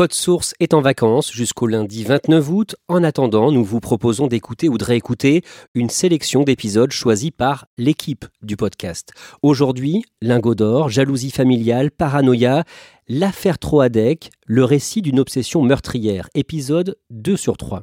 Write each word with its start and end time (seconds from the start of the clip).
Code 0.00 0.14
Source 0.14 0.54
est 0.60 0.72
en 0.72 0.80
vacances 0.80 1.30
jusqu'au 1.30 1.66
lundi 1.66 2.04
29 2.04 2.48
août. 2.48 2.74
En 2.88 3.04
attendant, 3.04 3.52
nous 3.52 3.62
vous 3.62 3.80
proposons 3.80 4.28
d'écouter 4.28 4.70
ou 4.70 4.78
de 4.78 4.84
réécouter 4.84 5.42
une 5.74 5.90
sélection 5.90 6.42
d'épisodes 6.42 6.90
choisis 6.90 7.30
par 7.30 7.66
l'équipe 7.76 8.24
du 8.40 8.56
podcast. 8.56 9.10
Aujourd'hui, 9.42 10.06
Lingot 10.22 10.54
d'or, 10.54 10.88
jalousie 10.88 11.30
familiale, 11.30 11.90
paranoïa, 11.90 12.64
l'affaire 13.08 13.58
Troadec, 13.58 14.30
le 14.46 14.64
récit 14.64 15.02
d'une 15.02 15.20
obsession 15.20 15.60
meurtrière, 15.60 16.30
épisode 16.34 16.96
2 17.10 17.36
sur 17.36 17.58
3. 17.58 17.82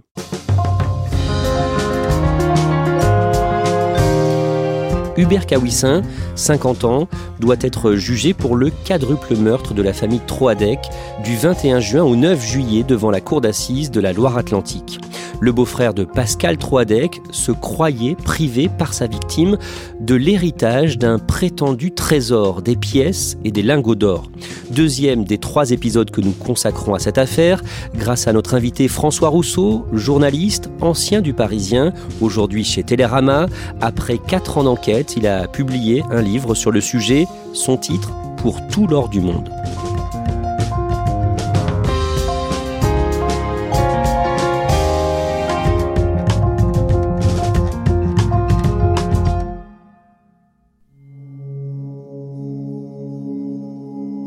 Hubert 5.18 5.46
Kawissin, 5.46 6.02
50 6.38 6.86
ans, 6.86 7.08
doit 7.40 7.58
être 7.62 7.94
jugé 7.94 8.34
pour 8.34 8.56
le 8.56 8.72
quadruple 8.86 9.36
meurtre 9.36 9.74
de 9.74 9.82
la 9.82 9.94
famille 9.94 10.22
Troadec 10.26 10.80
du 11.24 11.36
21 11.36 11.80
juin 11.80 12.04
au 12.04 12.16
9 12.16 12.46
juillet 12.46 12.84
devant 12.84 13.12
la 13.12 13.22
cour 13.22 13.42
d'assises 13.42 13.92
de 13.92 14.00
la 14.00 14.14
Loire-Atlantique. 14.14 15.00
Le 15.40 15.52
beau-frère 15.52 15.94
de 15.94 16.04
Pascal 16.04 16.58
Troadec 16.58 17.22
se 17.32 17.52
croyait 17.52 18.16
privé 18.16 18.70
par 18.70 18.94
sa 18.94 19.06
victime 19.06 19.58
de 20.00 20.16
l'héritage 20.16 20.98
d'un 20.98 21.20
prétendu 21.20 21.92
trésor, 21.92 22.62
des 22.64 22.76
pièces 22.76 23.38
et 23.44 23.52
des 23.52 23.62
lingots 23.62 23.96
d'or. 23.96 24.32
Deuxième 24.72 25.26
des 25.26 25.38
trois 25.38 25.72
épisodes 25.72 26.10
que 26.10 26.22
nous 26.22 26.32
consacrons 26.32 26.96
à 26.96 27.00
cette 27.00 27.20
affaire, 27.20 27.62
grâce 27.96 28.28
à 28.28 28.34
notre 28.34 28.56
invité 28.56 28.88
François 28.88 29.30
Rousseau, 29.30 29.86
journaliste, 29.94 30.70
ancien 30.82 31.22
du 31.22 31.34
Parisien, 31.34 31.94
aujourd'hui 32.20 32.64
chez 32.64 32.84
Télérama. 32.84 33.46
Après 33.80 34.18
quatre 34.18 34.58
ans 34.58 34.64
d'enquête, 34.64 35.16
il 35.18 35.28
a 35.28 35.48
publié 35.48 36.04
un 36.10 36.22
sur 36.54 36.72
le 36.72 36.82
sujet, 36.82 37.26
son 37.54 37.78
titre 37.78 38.12
Pour 38.38 38.66
tout 38.68 38.88
l'or 38.88 39.10
du 39.10 39.22
monde. 39.22 39.50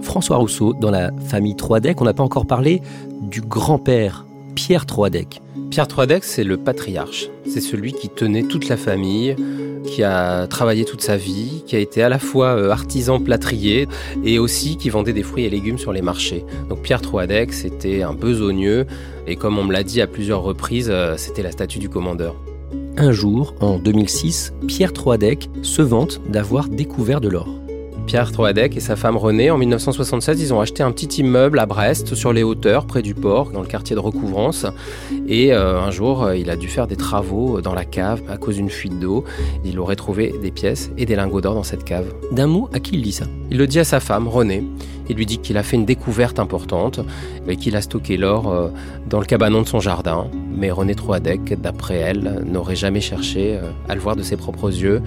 François 0.03 0.39
Rousseau, 0.39 0.75
dans 0.75 0.91
la 0.91 1.11
famille 1.27 1.55
Troadec, 1.55 2.01
on 2.01 2.05
n'a 2.05 2.13
pas 2.13 2.23
encore 2.23 2.47
parlé 2.47 2.83
du 3.23 3.41
grand-père, 3.41 4.27
Pierre 4.55 4.87
Troadec. 4.87 5.41
Pierre 5.71 5.87
Troadec, 5.87 6.25
c'est 6.25 6.45
le 6.45 6.57
patriarche. 6.57 7.29
C'est 7.47 7.61
celui 7.61 7.93
qui 7.93 8.09
tenait 8.09 8.43
toute 8.43 8.69
la 8.69 8.77
famille, 8.77 9.37
qui 9.85 10.03
a 10.03 10.47
travaillé 10.47 10.85
toute 10.85 11.01
sa 11.01 11.17
vie, 11.17 11.63
qui 11.67 11.77
a 11.77 11.79
été 11.79 12.03
à 12.03 12.09
la 12.09 12.19
fois 12.19 12.57
euh, 12.57 12.71
artisan 12.71 13.21
plâtrier 13.21 13.89
et 14.25 14.39
aussi 14.39 14.77
qui 14.77 14.91
vendait 14.91 15.13
des 15.13 15.23
fruits 15.23 15.45
et 15.45 15.51
légumes 15.51 15.79
sur 15.79 15.93
les 15.93 16.03
marchés. 16.03 16.45
Donc 16.69 16.83
Pierre 16.83 17.01
Troadec, 17.01 17.53
c'était 17.53 18.03
un 18.03 18.15
besogneux 18.15 18.87
et 19.27 19.37
comme 19.37 19.59
on 19.59 19.65
me 19.65 19.73
l'a 19.73 19.83
dit 19.83 20.01
à 20.01 20.07
plusieurs 20.07 20.43
reprises, 20.43 20.89
euh, 20.91 21.17
c'était 21.17 21.43
la 21.43 21.53
statue 21.53 21.79
du 21.79 21.89
commandeur. 21.89 22.37
Un 22.97 23.13
jour, 23.13 23.55
en 23.61 23.79
2006, 23.79 24.53
Pierre 24.67 24.93
Troadec 24.93 25.49
se 25.63 25.83
vante 25.83 26.21
d'avoir 26.29 26.69
découvert 26.69 27.21
de 27.21 27.29
l'or. 27.29 27.60
Pierre 28.11 28.33
Troadec 28.33 28.77
et 28.77 28.81
sa 28.81 28.97
femme 28.97 29.17
Renée, 29.17 29.53
en 29.53 29.57
1976, 29.57 30.41
ils 30.41 30.53
ont 30.53 30.61
acheté 30.61 30.83
un 30.83 30.91
petit 30.91 31.21
immeuble 31.21 31.61
à 31.61 31.67
Brest, 31.67 32.17
sur 32.17 32.33
les 32.33 32.43
hauteurs, 32.43 32.85
près 32.85 33.03
du 33.03 33.15
port, 33.15 33.53
dans 33.53 33.61
le 33.61 33.69
quartier 33.69 33.95
de 33.95 34.01
Recouvrance. 34.01 34.67
Et 35.29 35.55
euh, 35.55 35.81
un 35.81 35.93
jour, 35.93 36.25
euh, 36.25 36.37
il 36.37 36.51
a 36.51 36.57
dû 36.57 36.67
faire 36.67 36.89
des 36.89 36.97
travaux 36.97 37.61
dans 37.61 37.73
la 37.73 37.85
cave 37.85 38.21
à 38.29 38.37
cause 38.37 38.57
d'une 38.57 38.69
fuite 38.69 38.99
d'eau. 38.99 39.23
Il 39.65 39.79
aurait 39.79 39.95
trouvé 39.95 40.35
des 40.43 40.51
pièces 40.51 40.91
et 40.99 41.07
des 41.07 41.15
lingots 41.15 41.41
d'or 41.41 41.55
dans 41.55 41.63
cette 41.63 41.85
cave. 41.85 42.13
D'un 42.33 42.49
mot, 42.49 42.69
à 42.73 42.81
qui 42.81 42.97
il 42.97 43.03
dit 43.03 43.13
ça? 43.13 43.27
Il 43.53 43.59
le 43.59 43.69
dit 43.69 43.79
à 43.79 43.85
sa 43.85 44.01
femme, 44.01 44.27
Renée. 44.27 44.65
Il 45.09 45.17
lui 45.17 45.25
dit 45.25 45.39
qu'il 45.39 45.57
a 45.57 45.63
fait 45.63 45.77
une 45.77 45.85
découverte 45.85 46.41
importante 46.41 46.99
et 47.47 47.57
qu'il 47.57 47.77
a 47.77 47.81
stocké 47.81 48.17
l'or 48.17 48.51
euh, 48.51 48.71
dans 49.09 49.21
le 49.21 49.27
cabanon 49.27 49.63
de 49.63 49.69
son 49.69 49.79
jardin. 49.79 50.27
Mais 50.53 50.71
René 50.71 50.95
Troadec, 50.95 51.61
d'après 51.61 51.97
elle, 51.97 52.43
n'aurait 52.45 52.77
jamais 52.77 53.01
cherché 53.01 53.59
à 53.89 53.95
le 53.95 54.01
voir 54.01 54.17
de 54.17 54.23
ses 54.23 54.37
propres 54.37 54.69
yeux. 54.69 55.03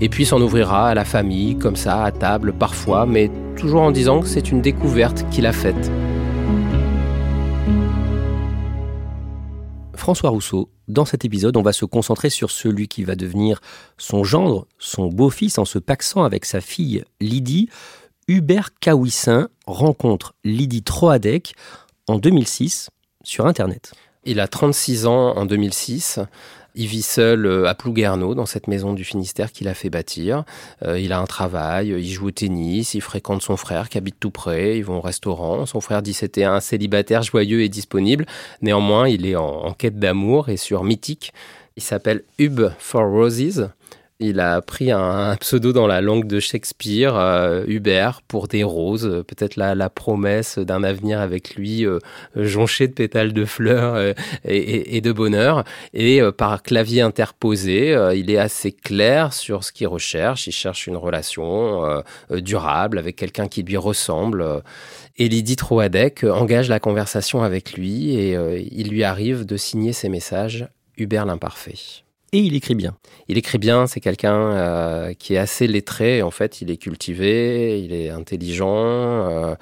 Et 0.00 0.08
puis 0.08 0.26
s'en 0.26 0.40
ouvrira 0.40 0.88
à 0.88 0.94
la 0.94 1.04
famille, 1.04 1.56
comme 1.56 1.76
ça, 1.76 2.04
à 2.04 2.12
table, 2.12 2.52
parfois, 2.52 3.06
mais 3.06 3.30
toujours 3.56 3.82
en 3.82 3.90
disant 3.90 4.20
que 4.20 4.26
c'est 4.26 4.50
une 4.50 4.60
découverte 4.60 5.24
qu'il 5.30 5.46
a 5.46 5.52
faite. 5.52 5.90
François 10.06 10.30
Rousseau, 10.30 10.70
dans 10.86 11.04
cet 11.04 11.24
épisode, 11.24 11.56
on 11.56 11.62
va 11.62 11.72
se 11.72 11.84
concentrer 11.84 12.30
sur 12.30 12.52
celui 12.52 12.86
qui 12.86 13.02
va 13.02 13.16
devenir 13.16 13.60
son 13.98 14.22
gendre, 14.22 14.68
son 14.78 15.08
beau-fils, 15.08 15.58
en 15.58 15.64
se 15.64 15.80
paxant 15.80 16.22
avec 16.22 16.44
sa 16.44 16.60
fille 16.60 17.02
Lydie. 17.20 17.68
Hubert 18.28 18.70
Kawissin 18.78 19.48
rencontre 19.66 20.34
Lydie 20.44 20.84
Troadec 20.84 21.54
en 22.06 22.18
2006 22.18 22.90
sur 23.24 23.46
Internet. 23.46 23.94
Il 24.26 24.40
a 24.40 24.48
36 24.48 25.06
ans 25.06 25.36
en 25.36 25.46
2006. 25.46 26.18
Il 26.74 26.88
vit 26.88 27.02
seul 27.02 27.46
euh, 27.46 27.68
à 27.68 27.74
Plouguerneau, 27.74 28.34
dans 28.34 28.44
cette 28.44 28.66
maison 28.66 28.92
du 28.92 29.04
Finistère 29.04 29.52
qu'il 29.52 29.68
a 29.68 29.72
fait 29.72 29.88
bâtir. 29.88 30.44
Euh, 30.84 30.98
il 30.98 31.12
a 31.12 31.20
un 31.20 31.24
travail, 31.24 31.88
il 31.88 32.10
joue 32.10 32.26
au 32.26 32.30
tennis, 32.32 32.94
il 32.94 33.00
fréquente 33.00 33.40
son 33.40 33.56
frère 33.56 33.88
qui 33.88 33.96
habite 33.96 34.16
tout 34.20 34.32
près, 34.32 34.76
ils 34.76 34.84
vont 34.84 34.98
au 34.98 35.00
restaurant. 35.00 35.64
Son 35.64 35.80
frère 35.80 36.02
dit 36.02 36.12
c'était 36.12 36.44
un 36.44 36.60
célibataire 36.60 37.22
joyeux 37.22 37.62
et 37.62 37.68
disponible. 37.68 38.26
Néanmoins, 38.62 39.08
il 39.08 39.24
est 39.26 39.36
en, 39.36 39.46
en 39.46 39.72
quête 39.72 39.98
d'amour 39.98 40.48
et 40.48 40.56
sur 40.56 40.84
Mythique. 40.84 41.32
Il 41.76 41.82
s'appelle 41.82 42.24
Hub 42.38 42.60
for 42.78 43.04
Roses. 43.08 43.70
Il 44.18 44.40
a 44.40 44.62
pris 44.62 44.90
un, 44.92 45.36
pseudo 45.36 45.74
dans 45.74 45.86
la 45.86 46.00
langue 46.00 46.26
de 46.26 46.40
Shakespeare, 46.40 47.14
euh, 47.16 47.64
Hubert, 47.66 48.22
pour 48.22 48.48
des 48.48 48.64
roses, 48.64 49.22
peut-être 49.28 49.56
la, 49.56 49.90
promesse 49.90 50.58
d'un 50.58 50.84
avenir 50.84 51.20
avec 51.20 51.54
lui 51.54 51.84
euh, 51.84 51.98
jonché 52.34 52.88
de 52.88 52.94
pétales 52.94 53.34
de 53.34 53.44
fleurs 53.44 53.94
euh, 53.94 54.14
et, 54.46 54.96
et, 54.96 55.02
de 55.02 55.12
bonheur. 55.12 55.64
Et 55.92 56.22
par 56.38 56.62
clavier 56.62 57.02
interposé, 57.02 57.94
il 58.14 58.30
est 58.30 58.38
assez 58.38 58.72
clair 58.72 59.34
sur 59.34 59.64
ce 59.64 59.72
qu'il 59.72 59.88
recherche. 59.88 60.46
Il 60.46 60.52
cherche 60.52 60.86
une 60.86 60.96
relation 60.96 62.02
durable 62.30 62.98
avec 62.98 63.16
quelqu'un 63.16 63.48
qui 63.48 63.62
lui 63.62 63.76
ressemble. 63.76 64.62
Et 65.18 65.28
Lydie 65.28 65.56
Troadec 65.56 66.24
engage 66.24 66.70
la 66.70 66.80
conversation 66.80 67.42
avec 67.42 67.74
lui 67.74 68.14
et 68.14 68.36
il 68.72 68.88
lui 68.88 69.04
arrive 69.04 69.44
de 69.44 69.56
signer 69.56 69.92
ses 69.92 70.08
messages 70.08 70.68
Hubert 70.96 71.26
l'imparfait 71.26 72.05
et 72.32 72.38
il 72.38 72.54
écrit 72.54 72.74
bien. 72.74 72.96
Il 73.28 73.38
écrit 73.38 73.58
bien, 73.58 73.86
c'est 73.86 74.00
quelqu'un 74.00 74.34
euh, 74.34 75.14
qui 75.14 75.34
est 75.34 75.38
assez 75.38 75.66
lettré, 75.66 76.22
en 76.22 76.30
fait, 76.30 76.60
il 76.60 76.70
est 76.70 76.76
cultivé, 76.76 77.80
il 77.80 77.92
est 77.92 78.10
intelligent, 78.10 78.68
euh, 78.76 79.54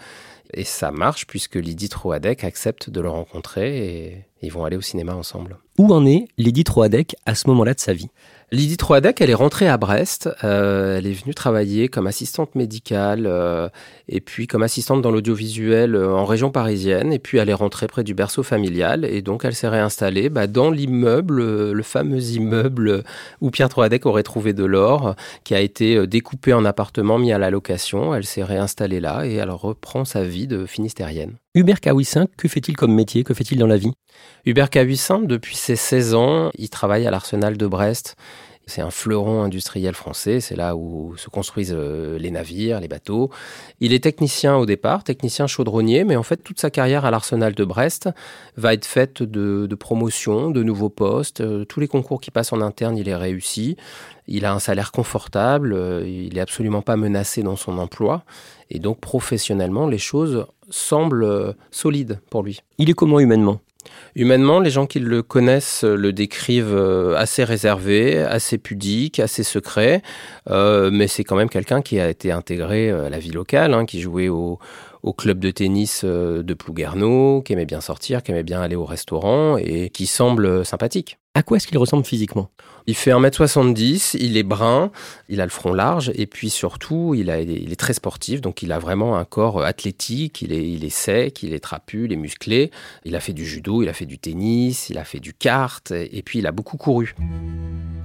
et 0.52 0.64
ça 0.64 0.90
marche 0.90 1.26
puisque 1.26 1.56
Lydie 1.56 1.88
Troadec 1.88 2.44
accepte 2.44 2.90
de 2.90 3.00
le 3.00 3.08
rencontrer 3.08 4.26
ils 4.42 4.52
vont 4.52 4.64
aller 4.64 4.76
au 4.76 4.82
cinéma 4.82 5.14
ensemble. 5.14 5.58
Où 5.78 5.92
en 5.92 6.06
est 6.06 6.28
Lydie 6.38 6.64
Troadec 6.64 7.16
à 7.26 7.34
ce 7.34 7.48
moment-là 7.48 7.74
de 7.74 7.80
sa 7.80 7.92
vie 7.92 8.10
Lydie 8.52 8.76
Troadec, 8.76 9.20
elle 9.20 9.30
est 9.30 9.34
rentrée 9.34 9.68
à 9.68 9.78
Brest. 9.78 10.28
Euh, 10.44 10.98
elle 10.98 11.06
est 11.06 11.12
venue 11.12 11.34
travailler 11.34 11.88
comme 11.88 12.06
assistante 12.06 12.54
médicale 12.54 13.24
euh, 13.26 13.68
et 14.08 14.20
puis 14.20 14.46
comme 14.46 14.62
assistante 14.62 15.02
dans 15.02 15.10
l'audiovisuel 15.10 15.96
euh, 15.96 16.14
en 16.14 16.24
région 16.24 16.50
parisienne. 16.50 17.12
Et 17.12 17.18
puis 17.18 17.38
elle 17.38 17.48
est 17.48 17.54
rentrée 17.54 17.88
près 17.88 18.04
du 18.04 18.14
berceau 18.14 18.44
familial 18.44 19.04
et 19.04 19.22
donc 19.22 19.44
elle 19.44 19.54
s'est 19.54 19.68
réinstallée 19.68 20.28
bah, 20.28 20.46
dans 20.46 20.70
l'immeuble, 20.70 21.40
euh, 21.40 21.72
le 21.72 21.82
fameux 21.82 22.22
immeuble 22.22 23.02
où 23.40 23.50
Pierre 23.50 23.70
Troadec 23.70 24.06
aurait 24.06 24.22
trouvé 24.22 24.52
de 24.52 24.64
l'or, 24.64 25.16
qui 25.42 25.54
a 25.54 25.60
été 25.60 25.96
euh, 25.96 26.06
découpé 26.06 26.52
en 26.52 26.64
appartement, 26.64 27.18
mis 27.18 27.32
à 27.32 27.38
la 27.38 27.50
location. 27.50 28.14
Elle 28.14 28.24
s'est 28.24 28.44
réinstallée 28.44 29.00
là 29.00 29.26
et 29.26 29.34
elle 29.34 29.50
reprend 29.50 30.04
sa 30.04 30.22
vie 30.22 30.46
de 30.46 30.66
finistérienne. 30.66 31.38
Hubert 31.56 31.80
Kawissin, 31.80 32.26
que 32.36 32.48
fait-il 32.48 32.76
comme 32.76 32.92
métier? 32.92 33.22
Que 33.22 33.32
fait-il 33.32 33.58
dans 33.58 33.68
la 33.68 33.76
vie? 33.76 33.92
Hubert 34.44 34.70
Kawissin, 34.70 35.20
depuis 35.20 35.54
ses 35.54 35.76
16 35.76 36.14
ans, 36.14 36.50
il 36.58 36.68
travaille 36.68 37.06
à 37.06 37.12
l'Arsenal 37.12 37.56
de 37.56 37.66
Brest. 37.68 38.16
C'est 38.66 38.80
un 38.80 38.90
fleuron 38.90 39.42
industriel 39.42 39.94
français, 39.94 40.40
c'est 40.40 40.56
là 40.56 40.74
où 40.74 41.14
se 41.16 41.28
construisent 41.28 41.74
euh, 41.76 42.18
les 42.18 42.30
navires, 42.30 42.80
les 42.80 42.88
bateaux. 42.88 43.30
Il 43.80 43.92
est 43.92 44.02
technicien 44.02 44.56
au 44.56 44.64
départ, 44.64 45.04
technicien 45.04 45.46
chaudronnier, 45.46 46.04
mais 46.04 46.16
en 46.16 46.22
fait 46.22 46.38
toute 46.38 46.58
sa 46.58 46.70
carrière 46.70 47.04
à 47.04 47.10
l'Arsenal 47.10 47.54
de 47.54 47.64
Brest 47.64 48.08
va 48.56 48.72
être 48.72 48.86
faite 48.86 49.22
de, 49.22 49.74
promotions, 49.74 50.50
de 50.50 50.62
nouveaux 50.62 50.88
postes. 50.88 51.42
Euh, 51.42 51.64
tous 51.66 51.78
les 51.78 51.88
concours 51.88 52.20
qui 52.20 52.30
passent 52.30 52.54
en 52.54 52.62
interne, 52.62 52.96
il 52.96 53.08
est 53.08 53.16
réussi. 53.16 53.76
Il 54.28 54.46
a 54.46 54.54
un 54.54 54.58
salaire 54.58 54.92
confortable, 54.92 55.74
euh, 55.74 56.08
il 56.08 56.38
est 56.38 56.40
absolument 56.40 56.80
pas 56.80 56.96
menacé 56.96 57.42
dans 57.42 57.56
son 57.56 57.76
emploi. 57.76 58.24
Et 58.70 58.78
donc 58.78 58.98
professionnellement, 58.98 59.86
les 59.86 59.98
choses 59.98 60.46
semblent 60.70 61.54
solides 61.70 62.18
pour 62.30 62.42
lui. 62.42 62.60
Il 62.78 62.88
est 62.88 62.94
comment 62.94 63.20
humainement? 63.20 63.60
Humainement, 64.14 64.60
les 64.60 64.70
gens 64.70 64.86
qui 64.86 65.00
le 65.00 65.22
connaissent 65.22 65.84
le 65.84 66.12
décrivent 66.12 66.74
euh, 66.74 67.16
assez 67.16 67.44
réservé, 67.44 68.18
assez 68.18 68.58
pudique, 68.58 69.20
assez 69.20 69.42
secret, 69.42 70.02
euh, 70.50 70.90
mais 70.92 71.08
c'est 71.08 71.24
quand 71.24 71.36
même 71.36 71.50
quelqu'un 71.50 71.82
qui 71.82 72.00
a 72.00 72.08
été 72.08 72.32
intégré 72.32 72.90
à 72.90 73.08
la 73.10 73.18
vie 73.18 73.30
locale, 73.30 73.74
hein, 73.74 73.86
qui 73.86 74.00
jouait 74.00 74.28
au, 74.28 74.58
au 75.04 75.12
club 75.12 75.38
de 75.38 75.50
tennis 75.50 76.02
euh, 76.04 76.42
de 76.42 76.54
Plouguerneau, 76.54 77.42
qui 77.42 77.52
aimait 77.52 77.66
bien 77.66 77.82
sortir, 77.82 78.22
qui 78.22 78.32
aimait 78.32 78.42
bien 78.42 78.62
aller 78.62 78.74
au 78.76 78.86
restaurant 78.86 79.58
et 79.58 79.90
qui 79.90 80.06
semble 80.06 80.64
sympathique. 80.64 81.18
À 81.36 81.42
quoi 81.42 81.56
est-ce 81.56 81.66
qu'il 81.66 81.78
ressemble 81.78 82.04
physiquement? 82.04 82.48
Il 82.86 82.94
fait 82.94 83.10
1m70, 83.10 84.16
il 84.20 84.36
est 84.36 84.44
brun, 84.44 84.92
il 85.28 85.40
a 85.40 85.44
le 85.44 85.50
front 85.50 85.72
large 85.72 86.12
et 86.14 86.26
puis 86.26 86.48
surtout, 86.48 87.12
il, 87.16 87.28
est 87.28 87.76
très 87.76 87.92
sportif, 87.92 88.40
donc 88.40 88.62
il 88.62 88.70
a 88.70 88.78
vraiment 88.78 89.16
un 89.16 89.24
corps 89.24 89.64
athlétique, 89.64 90.42
il 90.42 90.52
est, 90.52 90.70
il 90.70 90.84
est 90.84 90.90
sec, 90.90 91.42
il 91.42 91.52
est 91.52 91.58
trapu, 91.58 92.04
il 92.04 92.12
est 92.12 92.16
musclé. 92.16 92.70
Il 93.04 93.16
a 93.16 93.20
fait 93.20 93.32
du 93.32 93.44
judo, 93.44 93.82
il 93.82 93.88
a 93.88 93.92
fait 93.92 94.06
du 94.06 94.16
tennis, 94.16 94.90
il 94.90 94.98
a 94.98 95.02
fait 95.02 95.18
du 95.18 95.34
kart 95.34 95.90
et 95.90 96.22
puis 96.22 96.38
il 96.38 96.46
a 96.46 96.52
beaucoup 96.52 96.76
couru. 96.76 97.16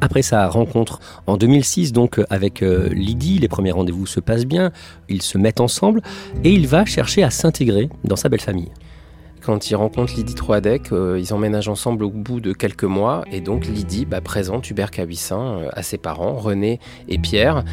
Après 0.02 0.24
sa 0.24 0.48
rencontre 0.48 1.00
en 1.28 1.38
2006, 1.38 1.92
donc 1.92 2.20
avec 2.32 2.64
euh, 2.64 2.90
Lydie, 2.90 3.38
les 3.38 3.48
premiers 3.48 3.72
rendez-vous 3.72 4.08
se 4.08 4.20
passent 4.20 4.46
bien, 4.46 4.72
ils 5.08 5.22
se 5.22 5.38
mettent 5.38 5.60
ensemble 5.60 6.02
et 6.44 6.52
il 6.52 6.68
va 6.68 6.84
chercher 6.84 7.22
à 7.22 7.30
s'intégrer 7.30 7.90
dans 8.06 8.16
sa 8.16 8.28
belle 8.28 8.42
famille. 8.42 8.72
Quand 9.50 9.72
il 9.72 9.76
rencontre 9.76 10.14
Lydie 10.16 10.36
Troadec, 10.36 10.92
euh, 10.92 11.20
ils 11.20 11.34
emménagent 11.34 11.70
ensemble 11.70 12.04
au 12.04 12.12
bout 12.12 12.40
de 12.40 12.54
quelques 12.54 12.84
mois 12.84 13.24
et 13.32 13.42
donc 13.42 13.66
Lydie 13.66 14.06
bah, 14.06 14.22
présente 14.22 14.70
Hubert 14.70 14.92
Cahuissin 14.92 15.42
euh, 15.42 15.70
à 15.74 15.82
ses 15.82 15.98
parents, 15.98 16.36
René 16.36 16.80
et 17.08 17.18
Pierre. 17.18 17.64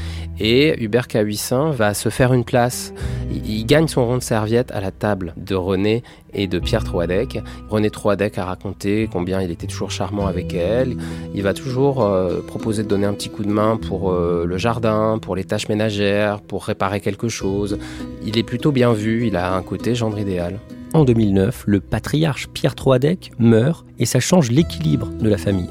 Et 0.41 0.83
Hubert 0.83 1.07
Cahuissin 1.07 1.73
va 1.73 1.93
se 1.93 2.09
faire 2.09 2.33
une 2.33 2.45
place. 2.45 2.95
Il, 3.31 3.67
gagne 3.67 3.89
son 3.89 4.07
rond 4.07 4.17
de 4.17 4.23
serviette 4.23 4.71
à 4.71 4.81
la 4.81 4.91
table 4.91 5.35
de 5.37 5.55
René 5.55 6.03
et 6.33 6.47
de 6.47 6.59
Pierre 6.59 6.83
Troadec. 6.83 7.43
René 7.69 7.91
Troadec 7.91 8.39
a 8.39 8.47
raconté 8.47 9.07
combien 9.13 9.43
il 9.43 9.51
était 9.51 9.67
toujours 9.67 9.91
charmant 9.91 10.27
avec 10.27 10.55
elle. 10.55 10.97
Il 11.35 11.43
va 11.43 11.53
toujours 11.53 12.03
euh, 12.03 12.41
proposer 12.41 12.85
de 12.85 12.89
donner 12.89 13.05
un 13.05 13.13
petit 13.13 13.29
coup 13.29 13.45
de 13.45 13.53
main 13.53 13.77
pour 13.77 14.15
le 14.15 14.57
jardin, 14.57 15.19
pour 15.21 15.37
les 15.37 15.45
tâches 15.45 15.69
ménagères, 15.69 16.41
pour 16.41 16.65
réparer 16.65 17.01
quelque 17.01 17.29
chose. 17.29 17.77
Il 18.25 18.39
est 18.39 18.45
plutôt 18.45 18.73
bien 18.73 18.95
vu, 18.95 19.27
il 19.27 19.37
a 19.37 19.55
un 19.55 19.63
côté 19.63 19.95
gendre 19.95 20.19
idéal 20.19 20.59
en 20.97 21.05
2009, 21.05 21.65
le 21.67 21.81
patriarche 21.81 22.49
Pierre 22.49 22.75
Troadec 22.75 23.31
meurt 23.39 23.87
et 23.99 24.07
ça 24.07 24.19
change 24.19 24.51
l'équilibre 24.51 25.09
de 25.21 25.29
la 25.29 25.37
famille. 25.37 25.69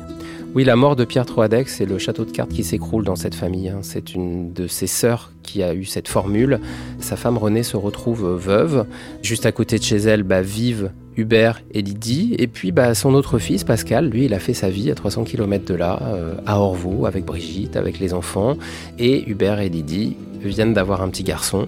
Oui, 0.53 0.63
la 0.63 0.75
mort 0.75 0.95
de 0.95 1.03
Pierre 1.03 1.25
Troadec, 1.25 1.67
c'est 1.67 1.85
le 1.85 1.97
château 1.97 2.23
de 2.23 2.31
cartes 2.31 2.51
qui 2.51 2.63
s'écroule 2.63 3.03
dans 3.03 3.17
cette 3.17 3.35
famille. 3.35 3.67
Hein. 3.67 3.79
C'est 3.81 4.13
une 4.13 4.53
de 4.53 4.67
ses 4.67 4.87
sœurs 4.87 5.33
qui 5.43 5.63
a 5.63 5.73
eu 5.73 5.83
cette 5.83 6.07
formule. 6.07 6.61
Sa 6.99 7.17
femme 7.17 7.37
Renée 7.37 7.63
se 7.63 7.75
retrouve 7.75 8.35
veuve. 8.35 8.85
Juste 9.21 9.45
à 9.45 9.51
côté 9.51 9.79
de 9.79 9.83
chez 9.83 9.97
elle 9.97 10.23
bah, 10.23 10.41
vivent 10.41 10.91
Hubert 11.17 11.61
et 11.71 11.81
Lydie. 11.81 12.35
Et 12.37 12.47
puis 12.47 12.71
bah, 12.71 12.93
son 12.93 13.15
autre 13.15 13.37
fils, 13.37 13.65
Pascal, 13.65 14.07
lui, 14.07 14.25
il 14.25 14.33
a 14.33 14.39
fait 14.39 14.53
sa 14.53 14.69
vie 14.69 14.89
à 14.91 14.95
300 14.95 15.25
km 15.25 15.65
de 15.65 15.73
là, 15.73 15.99
euh, 16.03 16.35
à 16.45 16.59
Orvaux, 16.59 17.05
avec 17.05 17.25
Brigitte, 17.25 17.75
avec 17.75 17.99
les 17.99 18.13
enfants. 18.13 18.57
Et 18.97 19.29
Hubert 19.29 19.59
et 19.59 19.67
Lydie 19.67 20.15
viennent 20.41 20.73
d'avoir 20.73 21.01
un 21.01 21.09
petit 21.09 21.23
garçon 21.23 21.67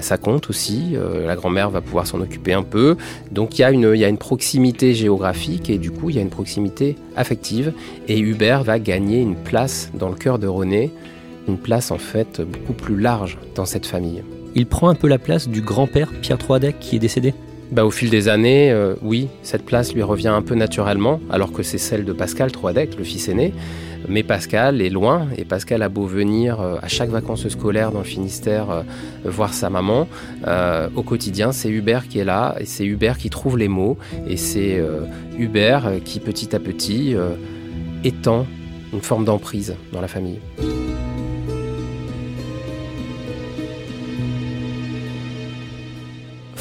ça 0.00 0.16
compte 0.16 0.50
aussi. 0.50 0.94
Euh, 0.94 1.26
la 1.26 1.36
grand-mère 1.36 1.70
va 1.70 1.80
pouvoir 1.80 2.06
s'en 2.06 2.20
occuper 2.20 2.52
un 2.52 2.62
peu. 2.62 2.96
Donc 3.30 3.58
il 3.58 3.62
y, 3.62 3.64
a 3.64 3.70
une, 3.70 3.92
il 3.94 4.00
y 4.00 4.04
a 4.04 4.08
une 4.08 4.18
proximité 4.18 4.94
géographique 4.94 5.70
et 5.70 5.78
du 5.78 5.90
coup 5.90 6.10
il 6.10 6.16
y 6.16 6.18
a 6.18 6.22
une 6.22 6.30
proximité 6.30 6.96
affective. 7.16 7.72
Et 8.08 8.18
Hubert 8.18 8.64
va 8.64 8.78
gagner 8.78 9.20
une 9.20 9.36
place 9.36 9.90
dans 9.94 10.08
le 10.08 10.16
cœur 10.16 10.38
de 10.38 10.46
René, 10.46 10.90
une 11.48 11.58
place 11.58 11.90
en 11.90 11.98
fait 11.98 12.40
beaucoup 12.40 12.72
plus 12.72 12.98
large 12.98 13.38
dans 13.54 13.64
cette 13.64 13.86
famille. 13.86 14.22
Il 14.54 14.66
prend 14.66 14.88
un 14.88 14.94
peu 14.94 15.08
la 15.08 15.18
place 15.18 15.48
du 15.48 15.60
grand-père 15.60 16.10
Pierre 16.22 16.38
Troadec 16.38 16.78
qui 16.80 16.96
est 16.96 17.00
décédé? 17.00 17.34
Bah, 17.70 17.84
au 17.84 17.90
fil 17.90 18.08
des 18.08 18.28
années, 18.28 18.70
euh, 18.70 18.94
oui, 19.02 19.28
cette 19.42 19.64
place 19.64 19.92
lui 19.92 20.02
revient 20.02 20.28
un 20.28 20.40
peu 20.40 20.54
naturellement, 20.54 21.20
alors 21.28 21.52
que 21.52 21.62
c'est 21.62 21.76
celle 21.76 22.06
de 22.06 22.14
Pascal 22.14 22.50
Troadec, 22.50 22.96
le 22.96 23.04
fils 23.04 23.28
aîné. 23.28 23.52
Mais 24.06 24.22
Pascal 24.22 24.80
est 24.80 24.90
loin 24.90 25.28
et 25.36 25.44
Pascal 25.44 25.82
a 25.82 25.88
beau 25.88 26.06
venir 26.06 26.60
euh, 26.60 26.76
à 26.80 26.88
chaque 26.88 27.10
vacances 27.10 27.48
scolaires 27.48 27.90
dans 27.90 27.98
le 27.98 28.04
Finistère 28.04 28.70
euh, 28.70 28.82
voir 29.24 29.52
sa 29.52 29.70
maman. 29.70 30.06
Euh, 30.46 30.88
au 30.94 31.02
quotidien, 31.02 31.52
c'est 31.52 31.68
Hubert 31.68 32.06
qui 32.08 32.18
est 32.18 32.24
là 32.24 32.54
et 32.60 32.64
c'est 32.64 32.84
Hubert 32.84 33.18
qui 33.18 33.30
trouve 33.30 33.58
les 33.58 33.68
mots 33.68 33.98
et 34.26 34.36
c'est 34.36 34.80
Hubert 35.38 35.90
qui 36.04 36.20
petit 36.20 36.54
à 36.54 36.60
petit 36.60 37.14
étend 38.04 38.46
une 38.92 39.00
forme 39.00 39.24
d'emprise 39.24 39.74
dans 39.92 40.00
la 40.00 40.08
famille. 40.08 40.38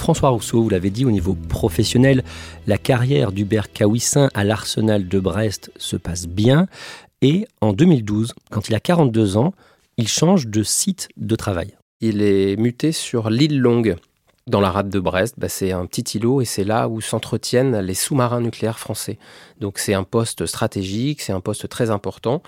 François 0.08 0.30
Rousseau, 0.30 0.64
vous 0.64 0.70
l'avez 0.70 0.90
dit, 0.90 1.04
au 1.04 1.12
niveau 1.12 1.36
professionnel, 1.50 2.24
la 2.66 2.78
carrière 2.78 3.34
d'Hubert 3.34 3.74
Kawissin 3.74 4.30
à 4.34 4.46
l'Arsenal 4.46 5.10
de 5.10 5.20
Brest 5.20 5.70
se 5.76 5.98
passe 5.98 6.28
bien. 6.28 6.68
Et 7.22 7.48
en 7.62 7.74
2012, 7.74 8.34
quand 8.52 8.70
il 8.70 8.76
a 8.76 8.80
42 8.80 9.38
ans, 9.38 9.54
il 9.98 10.08
change 10.08 10.48
de 10.48 10.64
site 10.64 11.10
de 11.18 11.36
travail. 11.36 11.76
Il 12.00 12.22
est 12.22 12.56
muté 12.58 12.92
sur 12.92 13.30
l'île 13.30 13.60
Longue. 13.60 13.96
Dans 14.48 14.62
la 14.62 14.72
rade 14.72 14.88
de 14.88 15.02
Brest, 15.02 15.36
bah, 15.38 15.50
c'est 15.50 15.74
un 15.74 15.86
petit 15.86 16.18
îlot 16.18 16.40
et 16.40 16.46
c'est 16.46 16.64
là 16.64 16.88
où 16.88 17.02
s'entretiennent 17.02 17.82
les 17.82 17.94
sous-marins 17.94 18.40
nucléaires 18.40 18.80
français. 18.80 19.20
Donc 19.60 19.78
c'est 19.78 19.94
un 19.94 20.06
poste 20.06 20.46
stratégique, 20.46 21.20
c'est 21.20 21.34
un 21.34 21.42
poste 21.42 21.68
très 21.68 21.90
important. 21.90 22.42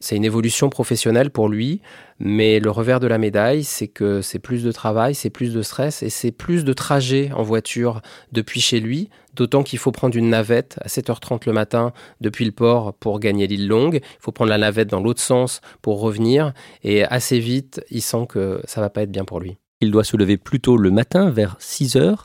C'est 0.00 0.16
une 0.16 0.24
évolution 0.24 0.70
professionnelle 0.70 1.30
pour 1.30 1.48
lui, 1.48 1.82
mais 2.18 2.58
le 2.58 2.68
revers 2.68 2.98
de 2.98 3.06
la 3.06 3.18
médaille, 3.18 3.62
c'est 3.62 3.86
que 3.86 4.22
c'est 4.22 4.40
plus 4.40 4.64
de 4.64 4.72
travail, 4.72 5.14
c'est 5.14 5.30
plus 5.30 5.54
de 5.54 5.62
stress 5.62 6.02
et 6.02 6.10
c'est 6.10 6.32
plus 6.32 6.64
de 6.64 6.72
trajets 6.72 7.30
en 7.32 7.44
voiture 7.44 8.02
depuis 8.32 8.60
chez 8.60 8.80
lui, 8.80 9.08
d'autant 9.34 9.62
qu'il 9.62 9.78
faut 9.78 9.92
prendre 9.92 10.16
une 10.16 10.30
navette 10.30 10.80
à 10.82 10.88
7h30 10.88 11.42
le 11.46 11.52
matin 11.52 11.92
depuis 12.20 12.44
le 12.44 12.52
port 12.52 12.92
pour 12.92 13.20
gagner 13.20 13.46
l'île 13.46 13.68
longue, 13.68 14.00
il 14.02 14.18
faut 14.20 14.32
prendre 14.32 14.50
la 14.50 14.58
navette 14.58 14.88
dans 14.88 15.00
l'autre 15.00 15.22
sens 15.22 15.60
pour 15.80 16.00
revenir 16.00 16.52
et 16.82 17.04
assez 17.04 17.38
vite, 17.38 17.80
il 17.90 18.02
sent 18.02 18.26
que 18.28 18.60
ça 18.64 18.80
va 18.80 18.90
pas 18.90 19.02
être 19.02 19.12
bien 19.12 19.24
pour 19.24 19.38
lui. 19.38 19.58
Il 19.80 19.90
doit 19.90 20.04
se 20.04 20.16
lever 20.16 20.36
plus 20.36 20.60
tôt 20.60 20.76
le 20.76 20.90
matin 20.90 21.30
vers 21.30 21.56
6 21.58 21.96
h 21.96 22.16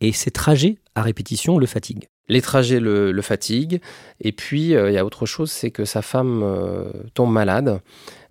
et 0.00 0.12
ses 0.12 0.30
trajets 0.30 0.78
à 0.94 1.02
répétition 1.02 1.58
le 1.58 1.66
fatiguent. 1.66 2.08
Les 2.28 2.40
trajets 2.40 2.78
le, 2.78 3.20
fatiguent. 3.22 3.80
Et 4.20 4.30
puis, 4.30 4.76
euh, 4.76 4.90
il 4.90 4.94
y 4.94 4.98
a 4.98 5.04
autre 5.04 5.26
chose, 5.26 5.50
c'est 5.50 5.72
que 5.72 5.84
sa 5.84 6.00
femme 6.00 6.42
euh, 6.44 6.84
tombe 7.14 7.32
malade. 7.32 7.80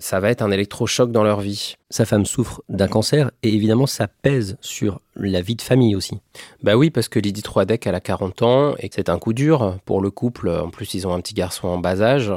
Ça 0.01 0.21
va 0.21 0.29
être 0.29 0.41
un 0.41 0.49
électrochoc 0.49 1.11
dans 1.11 1.23
leur 1.23 1.41
vie. 1.41 1.75
Sa 1.89 2.05
femme 2.05 2.25
souffre 2.25 2.63
d'un 2.69 2.87
cancer 2.87 3.31
et 3.43 3.53
évidemment, 3.53 3.85
ça 3.85 4.07
pèse 4.07 4.55
sur 4.61 5.01
la 5.17 5.41
vie 5.41 5.55
de 5.55 5.61
famille 5.61 5.93
aussi. 5.93 6.19
Bah 6.63 6.77
oui, 6.77 6.89
parce 6.89 7.09
que 7.09 7.19
Lydie 7.19 7.41
Troadec, 7.41 7.85
elle 7.85 7.95
a 7.95 7.99
40 7.99 8.41
ans 8.43 8.75
et 8.79 8.89
c'est 8.93 9.09
un 9.09 9.19
coup 9.19 9.33
dur 9.33 9.77
pour 9.83 9.99
le 9.99 10.09
couple. 10.09 10.49
En 10.49 10.69
plus, 10.69 10.93
ils 10.93 11.05
ont 11.05 11.13
un 11.13 11.19
petit 11.19 11.33
garçon 11.33 11.67
en 11.67 11.79
bas 11.79 12.01
âge. 12.01 12.31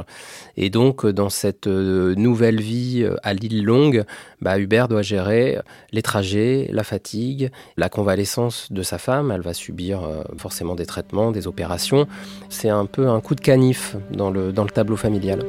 Et 0.57 0.69
donc, 0.69 1.05
dans 1.05 1.29
cette 1.29 1.67
euh, 1.67 2.15
nouvelle 2.15 2.59
vie 2.59 3.07
à 3.23 3.33
l'île 3.33 3.63
longue, 3.63 4.03
bah, 4.41 4.59
Hubert 4.59 4.89
doit 4.89 5.01
gérer 5.01 5.57
les 5.93 6.01
trajets, 6.01 6.67
la 6.69 6.83
fatigue, 6.83 7.49
la 7.77 7.87
convalescence 7.87 8.73
de 8.73 8.83
sa 8.83 8.97
femme. 8.97 9.31
Elle 9.31 9.41
va 9.41 9.53
subir 9.53 10.01
forcément 10.37 10.75
des 10.75 10.85
traitements, 10.85 11.31
des 11.31 11.47
opérations. 11.47 12.07
C'est 12.49 12.69
un 12.69 12.85
peu 12.85 13.07
un 13.07 13.21
coup 13.21 13.35
de 13.35 13.41
canif 13.41 13.95
dans 14.11 14.31
le, 14.31 14.51
dans 14.51 14.63
le 14.63 14.69
tableau 14.69 14.97
familial. 14.97 15.45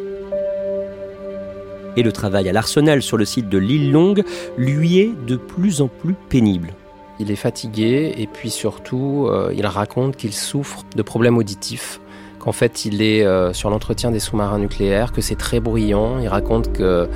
Et 1.96 2.02
le 2.02 2.12
travail 2.12 2.48
à 2.48 2.52
l'arsenal 2.52 3.02
sur 3.02 3.16
le 3.16 3.24
site 3.24 3.48
de 3.48 3.58
l'île 3.58 3.92
Longue 3.92 4.24
lui 4.56 4.98
est 4.98 5.12
de 5.26 5.36
plus 5.36 5.80
en 5.80 5.88
plus 5.88 6.14
pénible. 6.28 6.74
Il 7.20 7.30
est 7.30 7.36
fatigué 7.36 8.12
et 8.16 8.26
puis 8.26 8.50
surtout, 8.50 9.28
euh, 9.28 9.52
il 9.56 9.66
raconte 9.66 10.16
qu'il 10.16 10.32
souffre 10.32 10.82
de 10.96 11.02
problèmes 11.02 11.36
auditifs 11.36 12.00
qu'en 12.44 12.52
fait 12.52 12.84
il 12.84 13.00
est 13.00 13.24
euh, 13.24 13.54
sur 13.54 13.70
l'entretien 13.70 14.10
des 14.10 14.20
sous-marins 14.20 14.58
nucléaires, 14.58 15.12
que 15.12 15.22
c'est 15.22 15.36
très 15.36 15.60
bruyant. 15.60 16.18
Il 16.20 16.28
raconte 16.28 16.72
qu'il 16.74 17.08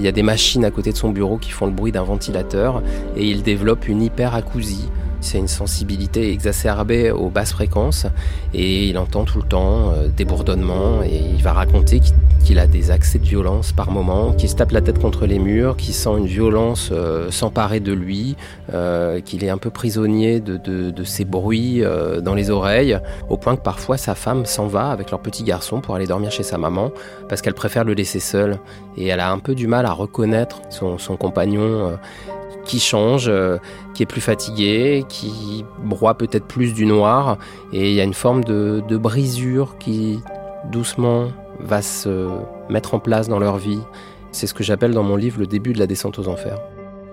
y 0.00 0.06
a 0.06 0.12
des 0.12 0.22
machines 0.22 0.64
à 0.64 0.70
côté 0.70 0.92
de 0.92 0.96
son 0.96 1.10
bureau 1.10 1.38
qui 1.38 1.50
font 1.50 1.66
le 1.66 1.72
bruit 1.72 1.90
d'un 1.90 2.04
ventilateur 2.04 2.82
et 3.16 3.24
il 3.24 3.42
développe 3.42 3.88
une 3.88 4.02
hyperacousie. 4.02 4.88
C'est 5.20 5.38
une 5.38 5.48
sensibilité 5.48 6.30
exacerbée 6.30 7.10
aux 7.10 7.30
basses 7.30 7.52
fréquences 7.52 8.06
et 8.54 8.88
il 8.88 8.96
entend 8.96 9.24
tout 9.24 9.38
le 9.38 9.48
temps 9.48 9.90
euh, 9.90 10.06
des 10.08 10.24
bourdonnements 10.24 11.02
et 11.02 11.20
il 11.34 11.42
va 11.42 11.52
raconter 11.52 11.98
qu'il 11.98 12.14
a 12.54 12.66
des 12.66 12.90
accès 12.90 13.18
de 13.18 13.24
violence 13.24 13.72
par 13.72 13.90
moment, 13.90 14.32
qu'il 14.32 14.48
se 14.48 14.54
tape 14.54 14.70
la 14.70 14.80
tête 14.80 15.00
contre 15.00 15.26
les 15.26 15.38
murs, 15.38 15.76
qu'il 15.76 15.92
sent 15.92 16.16
une 16.16 16.26
violence 16.26 16.90
euh, 16.92 17.30
s'emparer 17.30 17.80
de 17.80 17.92
lui, 17.92 18.36
euh, 18.72 19.20
qu'il 19.20 19.42
est 19.42 19.48
un 19.48 19.58
peu 19.58 19.70
prisonnier 19.70 20.38
de, 20.40 20.56
de, 20.56 21.04
ces 21.04 21.24
bruits 21.24 21.82
euh, 21.82 22.20
dans 22.20 22.34
les 22.34 22.50
oreilles, 22.50 22.98
au 23.28 23.36
point 23.36 23.56
que 23.56 23.62
parfois 23.62 23.96
sa 23.96 24.14
femme 24.14 24.46
s'en 24.46 24.66
va 24.66 24.90
avec 24.90 25.10
leur 25.10 25.20
petit 25.20 25.42
garçon 25.42 25.80
pour 25.80 25.96
aller 25.96 26.06
dormir 26.06 26.30
chez 26.30 26.44
sa 26.44 26.56
maman, 26.56 26.92
parce 27.28 27.42
qu'elle 27.42 27.54
préfère 27.54 27.84
le 27.84 27.94
laisser 27.94 28.20
seul. 28.20 28.58
Et 28.96 29.08
elle 29.08 29.20
a 29.20 29.30
un 29.30 29.38
peu 29.38 29.54
du 29.54 29.66
mal 29.66 29.84
à 29.84 29.92
reconnaître 29.92 30.60
son, 30.70 30.96
compagnon 31.16 31.98
qui 32.64 32.78
change, 32.78 33.30
qui 33.94 34.02
est 34.02 34.06
plus 34.06 34.20
fatigué, 34.20 35.04
qui 35.08 35.64
broie 35.82 36.14
peut-être 36.14 36.46
plus 36.46 36.72
du 36.74 36.86
noir, 36.86 37.38
et 37.72 37.90
il 37.90 37.94
y 37.94 38.00
a 38.00 38.04
une 38.04 38.14
forme 38.14 38.44
de, 38.44 38.82
de 38.88 38.96
brisure 38.96 39.76
qui 39.78 40.20
doucement 40.70 41.28
va 41.60 41.82
se 41.82 42.28
mettre 42.68 42.94
en 42.94 42.98
place 42.98 43.28
dans 43.28 43.38
leur 43.38 43.56
vie. 43.56 43.80
C'est 44.32 44.46
ce 44.46 44.54
que 44.54 44.64
j'appelle 44.64 44.92
dans 44.92 45.02
mon 45.02 45.16
livre 45.16 45.40
le 45.40 45.46
début 45.46 45.72
de 45.72 45.78
la 45.78 45.86
descente 45.86 46.18
aux 46.18 46.28
enfers. 46.28 46.58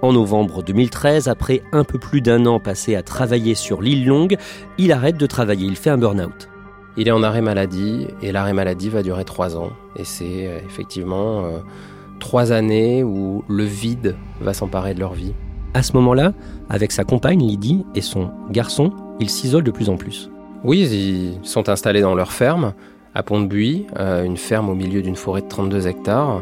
En 0.01 0.12
novembre 0.12 0.63
2013, 0.63 1.29
après 1.29 1.63
un 1.71 1.85
peu 1.85 1.97
plus 1.97 2.21
d'un 2.21 2.45
an 2.45 2.59
passé 2.59 2.95
à 2.95 3.03
travailler 3.03 3.55
sur 3.55 3.81
l'île 3.81 4.05
Longue, 4.05 4.38
il 4.77 4.91
arrête 4.91 5.17
de 5.17 5.25
travailler, 5.25 5.65
il 5.65 5.77
fait 5.77 5.89
un 5.89 5.97
burn-out. 5.97 6.50
Il 6.97 7.07
est 7.07 7.12
en 7.12 7.23
arrêt 7.23 7.41
maladie 7.41 8.07
et 8.21 8.31
l'arrêt 8.31 8.53
maladie 8.53 8.89
va 8.89 9.01
durer 9.01 9.23
trois 9.23 9.57
ans. 9.57 9.71
Et 9.95 10.03
c'est 10.03 10.47
euh, 10.47 10.59
effectivement 10.65 11.45
euh, 11.45 11.59
trois 12.19 12.51
années 12.51 13.03
où 13.03 13.43
le 13.47 13.63
vide 13.63 14.15
va 14.41 14.53
s'emparer 14.53 14.93
de 14.93 15.00
leur 15.00 15.13
vie. 15.13 15.33
À 15.73 15.81
ce 15.81 15.93
moment-là, 15.93 16.33
avec 16.69 16.91
sa 16.91 17.03
compagne 17.03 17.39
Lydie 17.39 17.85
et 17.95 18.01
son 18.01 18.29
garçon, 18.51 18.91
ils 19.19 19.29
s'isolent 19.29 19.63
de 19.63 19.71
plus 19.71 19.89
en 19.89 19.97
plus. 19.97 20.29
Oui, 20.63 20.81
ils 20.81 21.39
sont 21.47 21.67
installés 21.67 22.01
dans 22.01 22.13
leur 22.13 22.31
ferme 22.31 22.73
à 23.15 23.24
Pont-de-Buis, 23.24 23.86
euh, 24.00 24.24
une 24.24 24.38
ferme 24.38 24.70
au 24.70 24.75
milieu 24.75 25.01
d'une 25.01 25.15
forêt 25.15 25.41
de 25.41 25.48
32 25.48 25.88
hectares. 25.88 26.41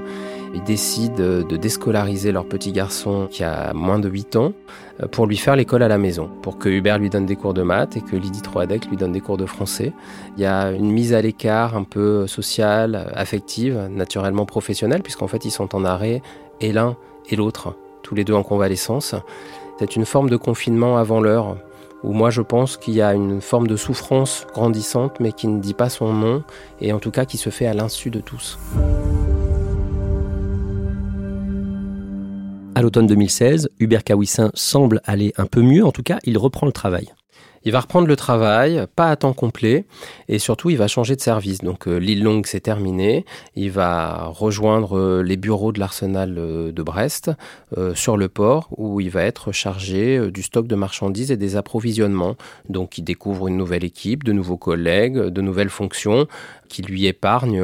Ils 0.53 0.63
décident 0.63 1.15
de 1.15 1.57
déscolariser 1.57 2.33
leur 2.33 2.45
petit 2.45 2.73
garçon 2.73 3.27
qui 3.31 3.43
a 3.43 3.73
moins 3.73 3.99
de 3.99 4.09
8 4.09 4.35
ans 4.35 4.53
euh, 5.01 5.07
pour 5.07 5.25
lui 5.25 5.37
faire 5.37 5.55
l'école 5.55 5.81
à 5.83 5.87
la 5.87 5.97
maison, 5.97 6.29
pour 6.41 6.57
que 6.57 6.67
Hubert 6.67 6.99
lui 6.99 7.09
donne 7.09 7.25
des 7.25 7.35
cours 7.35 7.53
de 7.53 7.61
maths 7.61 7.95
et 7.95 8.01
que 8.01 8.15
Lydie 8.15 8.41
Troadec 8.41 8.87
lui 8.87 8.97
donne 8.97 9.13
des 9.13 9.21
cours 9.21 9.37
de 9.37 9.45
français. 9.45 9.93
Il 10.37 10.43
y 10.43 10.45
a 10.45 10.71
une 10.71 10.91
mise 10.91 11.13
à 11.13 11.21
l'écart 11.21 11.75
un 11.75 11.83
peu 11.83 12.27
sociale, 12.27 13.11
affective, 13.13 13.87
naturellement 13.89 14.45
professionnelle, 14.45 15.01
puisqu'en 15.01 15.27
fait 15.27 15.45
ils 15.45 15.51
sont 15.51 15.73
en 15.75 15.85
arrêt 15.85 16.21
et 16.59 16.73
l'un 16.73 16.97
et 17.29 17.35
l'autre, 17.35 17.75
tous 18.03 18.15
les 18.15 18.23
deux 18.23 18.33
en 18.33 18.43
convalescence. 18.43 19.15
C'est 19.79 19.95
une 19.95 20.05
forme 20.05 20.29
de 20.29 20.37
confinement 20.37 20.97
avant 20.97 21.21
l'heure 21.21 21.57
où 22.03 22.13
moi 22.13 22.29
je 22.29 22.41
pense 22.41 22.77
qu'il 22.77 22.93
y 22.93 23.01
a 23.01 23.13
une 23.13 23.41
forme 23.41 23.67
de 23.67 23.75
souffrance 23.75 24.47
grandissante 24.53 25.19
mais 25.19 25.31
qui 25.31 25.47
ne 25.47 25.59
dit 25.59 25.73
pas 25.73 25.89
son 25.89 26.13
nom 26.13 26.43
et 26.79 26.93
en 26.93 26.99
tout 26.99 27.11
cas 27.11 27.25
qui 27.25 27.37
se 27.37 27.49
fait 27.49 27.67
à 27.67 27.73
l'insu 27.73 28.09
de 28.09 28.19
tous. 28.19 28.57
À 32.73 32.81
l'automne 32.81 33.05
2016, 33.05 33.69
Hubert 33.79 34.03
Kawissin 34.03 34.49
semble 34.53 35.01
aller 35.03 35.33
un 35.37 35.45
peu 35.45 35.61
mieux, 35.61 35.85
en 35.85 35.91
tout 35.91 36.03
cas 36.03 36.19
il 36.23 36.37
reprend 36.37 36.65
le 36.65 36.71
travail. 36.71 37.11
Il 37.63 37.71
va 37.71 37.81
reprendre 37.81 38.07
le 38.07 38.15
travail, 38.15 38.85
pas 38.95 39.09
à 39.09 39.15
temps 39.15 39.33
complet, 39.33 39.85
et 40.27 40.39
surtout 40.39 40.71
il 40.71 40.77
va 40.77 40.87
changer 40.87 41.15
de 41.15 41.21
service. 41.21 41.59
Donc 41.59 41.87
euh, 41.87 41.97
l'île 41.97 42.23
longue 42.23 42.47
c'est 42.47 42.61
terminé, 42.61 43.25
il 43.55 43.69
va 43.69 44.25
rejoindre 44.25 44.97
euh, 44.97 45.21
les 45.21 45.37
bureaux 45.37 45.71
de 45.71 45.79
l'arsenal 45.79 46.35
euh, 46.37 46.71
de 46.71 46.83
Brest 46.83 47.31
sur 47.93 48.17
le 48.17 48.27
port 48.27 48.67
où 48.77 48.99
il 48.99 49.09
va 49.09 49.23
être 49.23 49.51
chargé 49.51 50.29
du 50.29 50.41
stock 50.41 50.67
de 50.67 50.75
marchandises 50.75 51.31
et 51.31 51.37
des 51.37 51.55
approvisionnements. 51.55 52.35
Donc 52.69 52.97
il 52.97 53.03
découvre 53.03 53.47
une 53.47 53.57
nouvelle 53.57 53.83
équipe, 53.83 54.23
de 54.23 54.33
nouveaux 54.33 54.57
collègues, 54.57 55.17
de 55.17 55.41
nouvelles 55.41 55.69
fonctions 55.69 56.27
qui 56.67 56.81
lui 56.81 57.05
épargnent 57.05 57.63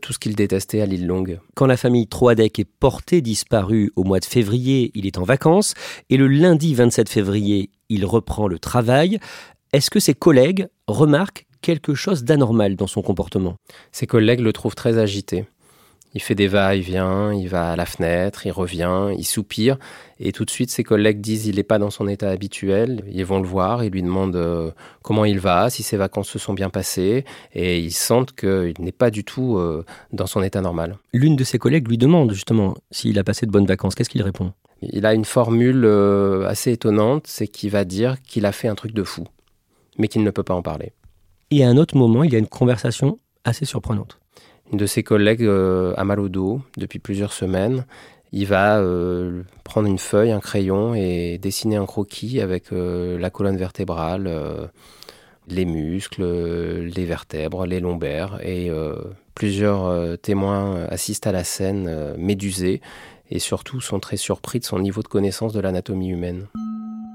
tout 0.00 0.12
ce 0.12 0.18
qu'il 0.18 0.34
détestait 0.34 0.80
à 0.80 0.86
l'île 0.86 1.06
Longue. 1.06 1.40
Quand 1.54 1.66
la 1.66 1.76
famille 1.76 2.06
Troadec 2.06 2.58
est 2.58 2.68
portée 2.68 3.20
disparue 3.20 3.92
au 3.96 4.04
mois 4.04 4.20
de 4.20 4.24
février, 4.24 4.90
il 4.94 5.06
est 5.06 5.18
en 5.18 5.24
vacances, 5.24 5.74
et 6.10 6.16
le 6.16 6.26
lundi 6.26 6.74
27 6.74 7.08
février, 7.08 7.70
il 7.90 8.06
reprend 8.06 8.48
le 8.48 8.58
travail. 8.58 9.18
Est-ce 9.74 9.90
que 9.90 10.00
ses 10.00 10.14
collègues 10.14 10.68
remarquent 10.86 11.46
quelque 11.60 11.94
chose 11.94 12.24
d'anormal 12.24 12.76
dans 12.76 12.86
son 12.86 13.02
comportement? 13.02 13.56
Ses 13.92 14.06
collègues 14.06 14.40
le 14.40 14.54
trouvent 14.54 14.74
très 14.74 14.96
agité. 14.96 15.44
Il 16.12 16.20
fait 16.20 16.34
des 16.34 16.48
va-et-vient, 16.48 17.32
il 17.32 17.48
va 17.48 17.70
à 17.70 17.76
la 17.76 17.86
fenêtre, 17.86 18.44
il 18.44 18.50
revient, 18.50 19.10
il 19.16 19.24
soupire, 19.24 19.78
et 20.18 20.32
tout 20.32 20.44
de 20.44 20.50
suite 20.50 20.68
ses 20.70 20.82
collègues 20.82 21.20
disent 21.20 21.46
il 21.46 21.54
n'est 21.54 21.62
pas 21.62 21.78
dans 21.78 21.90
son 21.90 22.08
état 22.08 22.30
habituel. 22.30 23.04
Ils 23.12 23.24
vont 23.24 23.38
le 23.38 23.46
voir, 23.46 23.84
ils 23.84 23.92
lui 23.92 24.02
demandent 24.02 24.34
euh, 24.34 24.72
comment 25.02 25.24
il 25.24 25.38
va, 25.38 25.70
si 25.70 25.84
ses 25.84 25.96
vacances 25.96 26.28
se 26.28 26.40
sont 26.40 26.52
bien 26.52 26.68
passées, 26.68 27.24
et 27.54 27.78
ils 27.78 27.92
sentent 27.92 28.32
qu'il 28.32 28.74
n'est 28.80 28.90
pas 28.90 29.10
du 29.10 29.22
tout 29.22 29.56
euh, 29.56 29.84
dans 30.12 30.26
son 30.26 30.42
état 30.42 30.60
normal. 30.60 30.98
L'une 31.12 31.36
de 31.36 31.44
ses 31.44 31.58
collègues 31.58 31.86
lui 31.86 31.98
demande 31.98 32.32
justement 32.32 32.74
s'il 32.90 33.16
a 33.20 33.22
passé 33.22 33.46
de 33.46 33.52
bonnes 33.52 33.66
vacances. 33.66 33.94
Qu'est-ce 33.94 34.10
qu'il 34.10 34.22
répond? 34.22 34.52
Il 34.82 35.04
a 35.06 35.14
une 35.14 35.24
formule 35.24 35.84
euh, 35.84 36.46
assez 36.46 36.72
étonnante, 36.72 37.26
c'est 37.26 37.48
qu'il 37.48 37.70
va 37.70 37.84
dire 37.84 38.20
qu'il 38.22 38.46
a 38.46 38.52
fait 38.52 38.68
un 38.68 38.74
truc 38.74 38.92
de 38.92 39.02
fou, 39.02 39.24
mais 39.98 40.08
qu'il 40.08 40.22
ne 40.22 40.30
peut 40.30 40.42
pas 40.42 40.54
en 40.54 40.62
parler. 40.62 40.92
Et 41.50 41.64
à 41.64 41.68
un 41.68 41.76
autre 41.76 41.96
moment, 41.96 42.22
il 42.22 42.32
y 42.32 42.36
a 42.36 42.38
une 42.38 42.46
conversation 42.46 43.18
assez 43.44 43.64
surprenante. 43.64 44.18
Une 44.72 44.78
de 44.78 44.86
ses 44.86 45.02
collègues 45.02 45.42
euh, 45.42 45.94
a 45.96 46.04
mal 46.04 46.20
au 46.20 46.28
dos 46.28 46.60
depuis 46.76 47.00
plusieurs 47.00 47.32
semaines. 47.32 47.84
Il 48.32 48.46
va 48.46 48.78
euh, 48.78 49.42
prendre 49.64 49.88
une 49.88 49.98
feuille, 49.98 50.30
un 50.30 50.38
crayon 50.38 50.94
et 50.94 51.38
dessiner 51.38 51.76
un 51.76 51.86
croquis 51.86 52.40
avec 52.40 52.72
euh, 52.72 53.18
la 53.18 53.30
colonne 53.30 53.56
vertébrale, 53.56 54.30
les 55.48 55.64
muscles, 55.64 56.22
les 56.22 57.04
vertèbres, 57.04 57.66
les 57.66 57.80
lombaires. 57.80 58.38
Et 58.44 58.70
plusieurs 59.34 60.16
témoins 60.20 60.84
assistent 60.84 61.26
à 61.26 61.32
la 61.32 61.42
scène 61.42 62.14
médusés 62.16 62.80
et 63.30 63.38
surtout 63.38 63.80
sont 63.80 64.00
très 64.00 64.16
surpris 64.16 64.60
de 64.60 64.64
son 64.64 64.78
niveau 64.78 65.02
de 65.02 65.08
connaissance 65.08 65.52
de 65.52 65.60
l'anatomie 65.60 66.08
humaine. 66.08 66.46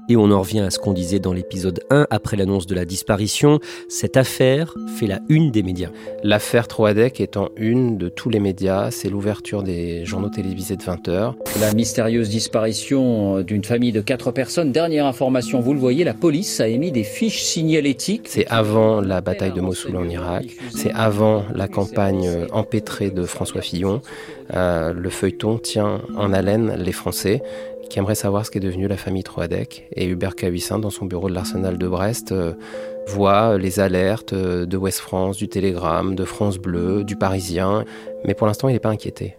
Et 0.08 0.16
on 0.16 0.30
en 0.30 0.40
revient 0.40 0.60
à 0.60 0.70
ce 0.70 0.78
qu'on 0.78 0.92
disait 0.92 1.18
dans 1.18 1.32
l'épisode 1.32 1.80
1 1.90 2.06
après 2.10 2.36
l'annonce 2.36 2.66
de 2.66 2.74
la 2.74 2.84
disparition. 2.84 3.58
Cette 3.88 4.16
affaire 4.16 4.74
fait 4.96 5.06
la 5.06 5.20
une 5.28 5.50
des 5.50 5.64
médias. 5.64 5.90
L'affaire 6.22 6.68
Troadec 6.68 7.20
étant 7.20 7.48
une 7.56 7.98
de 7.98 8.08
tous 8.08 8.30
les 8.30 8.38
médias, 8.38 8.90
c'est 8.92 9.08
l'ouverture 9.08 9.64
des 9.64 10.04
journaux 10.04 10.28
télévisés 10.28 10.76
de 10.76 10.82
20 10.84 11.08
heures. 11.08 11.34
La 11.60 11.74
mystérieuse 11.74 12.28
disparition 12.28 13.40
d'une 13.40 13.64
famille 13.64 13.92
de 13.92 14.00
quatre 14.00 14.30
personnes. 14.30 14.70
Dernière 14.70 15.06
information, 15.06 15.60
vous 15.60 15.72
le 15.72 15.80
voyez, 15.80 16.04
la 16.04 16.14
police 16.14 16.60
a 16.60 16.68
émis 16.68 16.92
des 16.92 17.04
fiches 17.04 17.42
signalétiques. 17.42 18.28
C'est 18.28 18.46
avant 18.46 19.00
la 19.00 19.20
bataille 19.20 19.52
de 19.52 19.60
Mossoul 19.60 19.96
en 19.96 20.08
Irak. 20.08 20.46
C'est 20.74 20.92
avant 20.92 21.44
la 21.52 21.66
campagne 21.66 22.46
empêtrée 22.52 23.10
de 23.10 23.24
François 23.24 23.60
Fillon. 23.60 24.02
Euh, 24.54 24.92
le 24.92 25.10
feuilleton 25.10 25.58
tient 25.58 26.02
en 26.16 26.32
haleine 26.32 26.76
les 26.78 26.92
Français 26.92 27.42
qui 27.88 27.98
aimerait 27.98 28.14
savoir 28.14 28.44
ce 28.44 28.50
qu'est 28.50 28.60
devenu 28.60 28.88
la 28.88 28.96
famille 28.96 29.22
Troadec. 29.22 29.88
Et 29.94 30.06
Hubert 30.06 30.34
Cahuissin, 30.34 30.78
dans 30.78 30.90
son 30.90 31.06
bureau 31.06 31.28
de 31.28 31.34
l'Arsenal 31.34 31.78
de 31.78 31.88
Brest, 31.88 32.32
euh, 32.32 32.54
voit 33.06 33.58
les 33.58 33.80
alertes 33.80 34.32
euh, 34.32 34.66
de 34.66 34.76
West 34.76 35.00
France, 35.00 35.36
du 35.36 35.48
Télégramme, 35.48 36.14
de 36.14 36.24
France 36.24 36.58
Bleu, 36.58 37.04
du 37.04 37.16
Parisien, 37.16 37.84
mais 38.24 38.34
pour 38.34 38.46
l'instant, 38.46 38.68
il 38.68 38.72
n'est 38.72 38.80
pas 38.80 38.90
inquiété. 38.90 39.36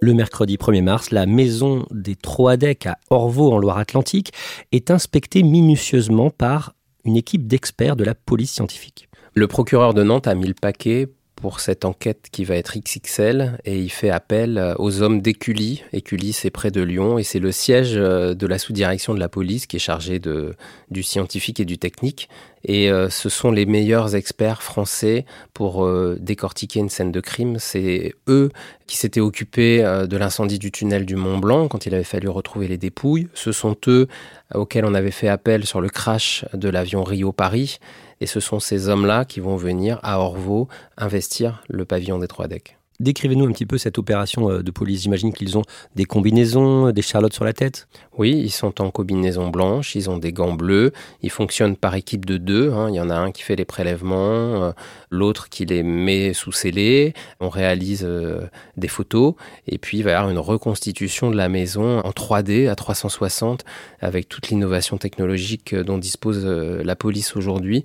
Le 0.00 0.12
mercredi 0.12 0.56
1er 0.56 0.82
mars, 0.82 1.10
la 1.10 1.26
maison 1.26 1.86
des 1.90 2.14
Troadec 2.14 2.86
à 2.86 2.98
Orvaux 3.10 3.52
en 3.52 3.58
Loire-Atlantique 3.58 4.32
est 4.70 4.90
inspectée 4.90 5.42
minutieusement 5.42 6.30
par 6.30 6.74
une 7.04 7.16
équipe 7.16 7.46
d'experts 7.46 7.96
de 7.96 8.04
la 8.04 8.14
police 8.14 8.52
scientifique. 8.52 9.08
Le 9.34 9.46
procureur 9.46 9.94
de 9.94 10.02
Nantes 10.02 10.26
a 10.26 10.34
mis 10.34 10.46
le 10.46 10.54
paquet 10.54 11.08
pour 11.44 11.60
cette 11.60 11.84
enquête 11.84 12.28
qui 12.32 12.42
va 12.46 12.56
être 12.56 12.78
XXL 12.78 13.58
et 13.66 13.78
il 13.78 13.90
fait 13.90 14.08
appel 14.08 14.56
euh, 14.56 14.74
aux 14.78 15.02
hommes 15.02 15.20
d'Écully. 15.20 15.84
Écully, 15.92 16.32
c'est 16.32 16.48
près 16.48 16.70
de 16.70 16.80
Lyon 16.80 17.18
et 17.18 17.22
c'est 17.22 17.38
le 17.38 17.52
siège 17.52 17.98
euh, 17.98 18.32
de 18.32 18.46
la 18.46 18.58
sous-direction 18.58 19.12
de 19.12 19.20
la 19.20 19.28
police 19.28 19.66
qui 19.66 19.76
est 19.76 19.78
chargé 19.78 20.18
de, 20.18 20.54
du 20.90 21.02
scientifique 21.02 21.60
et 21.60 21.66
du 21.66 21.76
technique. 21.76 22.30
Et 22.64 22.90
euh, 22.90 23.10
ce 23.10 23.28
sont 23.28 23.50
les 23.50 23.66
meilleurs 23.66 24.16
experts 24.16 24.62
français 24.62 25.26
pour 25.52 25.86
décortiquer 26.18 26.80
une 26.80 26.88
scène 26.88 27.12
de 27.12 27.20
crime. 27.20 27.58
C'est 27.58 28.14
eux 28.26 28.50
qui 28.86 28.96
s'étaient 28.96 29.20
occupés 29.20 29.82
de 29.82 30.16
l'incendie 30.16 30.58
du 30.58 30.72
tunnel 30.72 31.04
du 31.04 31.14
Mont 31.14 31.36
Blanc 31.36 31.68
quand 31.68 31.84
il 31.84 31.94
avait 31.94 32.04
fallu 32.04 32.30
retrouver 32.30 32.68
les 32.68 32.78
dépouilles. 32.78 33.28
Ce 33.34 33.52
sont 33.52 33.76
eux 33.86 34.08
auxquels 34.54 34.86
on 34.86 34.94
avait 34.94 35.10
fait 35.10 35.28
appel 35.28 35.66
sur 35.66 35.82
le 35.82 35.90
crash 35.90 36.46
de 36.54 36.70
l'avion 36.70 37.04
Rio-Paris. 37.04 37.80
Et 38.24 38.26
ce 38.26 38.40
sont 38.40 38.58
ces 38.58 38.88
hommes-là 38.88 39.26
qui 39.26 39.40
vont 39.40 39.56
venir 39.56 40.00
à 40.02 40.18
Orvaux 40.18 40.66
investir 40.96 41.62
le 41.68 41.84
pavillon 41.84 42.18
des 42.18 42.26
trois 42.26 42.48
decks. 42.48 42.78
Décrivez-nous 43.00 43.44
un 43.46 43.50
petit 43.50 43.66
peu 43.66 43.76
cette 43.76 43.98
opération 43.98 44.50
euh, 44.50 44.62
de 44.62 44.70
police. 44.70 45.02
J'imagine 45.02 45.32
qu'ils 45.32 45.58
ont 45.58 45.62
des 45.96 46.04
combinaisons, 46.04 46.92
des 46.92 47.02
charlottes 47.02 47.34
sur 47.34 47.44
la 47.44 47.52
tête 47.52 47.88
Oui, 48.16 48.30
ils 48.30 48.52
sont 48.52 48.80
en 48.80 48.90
combinaison 48.90 49.48
blanche, 49.48 49.96
ils 49.96 50.08
ont 50.08 50.16
des 50.16 50.32
gants 50.32 50.52
bleus, 50.52 50.92
ils 51.20 51.30
fonctionnent 51.30 51.76
par 51.76 51.96
équipe 51.96 52.24
de 52.24 52.36
deux. 52.36 52.72
Hein. 52.72 52.88
Il 52.90 52.94
y 52.94 53.00
en 53.00 53.10
a 53.10 53.16
un 53.16 53.32
qui 53.32 53.42
fait 53.42 53.56
les 53.56 53.64
prélèvements, 53.64 54.62
euh, 54.62 54.72
l'autre 55.10 55.48
qui 55.48 55.66
les 55.66 55.82
met 55.82 56.32
sous 56.34 56.52
scellés. 56.52 57.14
On 57.40 57.48
réalise 57.48 58.04
euh, 58.04 58.46
des 58.76 58.88
photos 58.88 59.34
et 59.66 59.78
puis 59.78 59.98
il 59.98 60.04
va 60.04 60.12
y 60.12 60.14
avoir 60.14 60.30
une 60.30 60.38
reconstitution 60.38 61.32
de 61.32 61.36
la 61.36 61.48
maison 61.48 61.98
en 61.98 62.10
3D 62.10 62.70
à 62.70 62.76
360 62.76 63.64
avec 64.00 64.28
toute 64.28 64.50
l'innovation 64.50 64.98
technologique 64.98 65.74
dont 65.74 65.98
dispose 65.98 66.46
la 66.46 66.94
police 66.94 67.34
aujourd'hui 67.34 67.82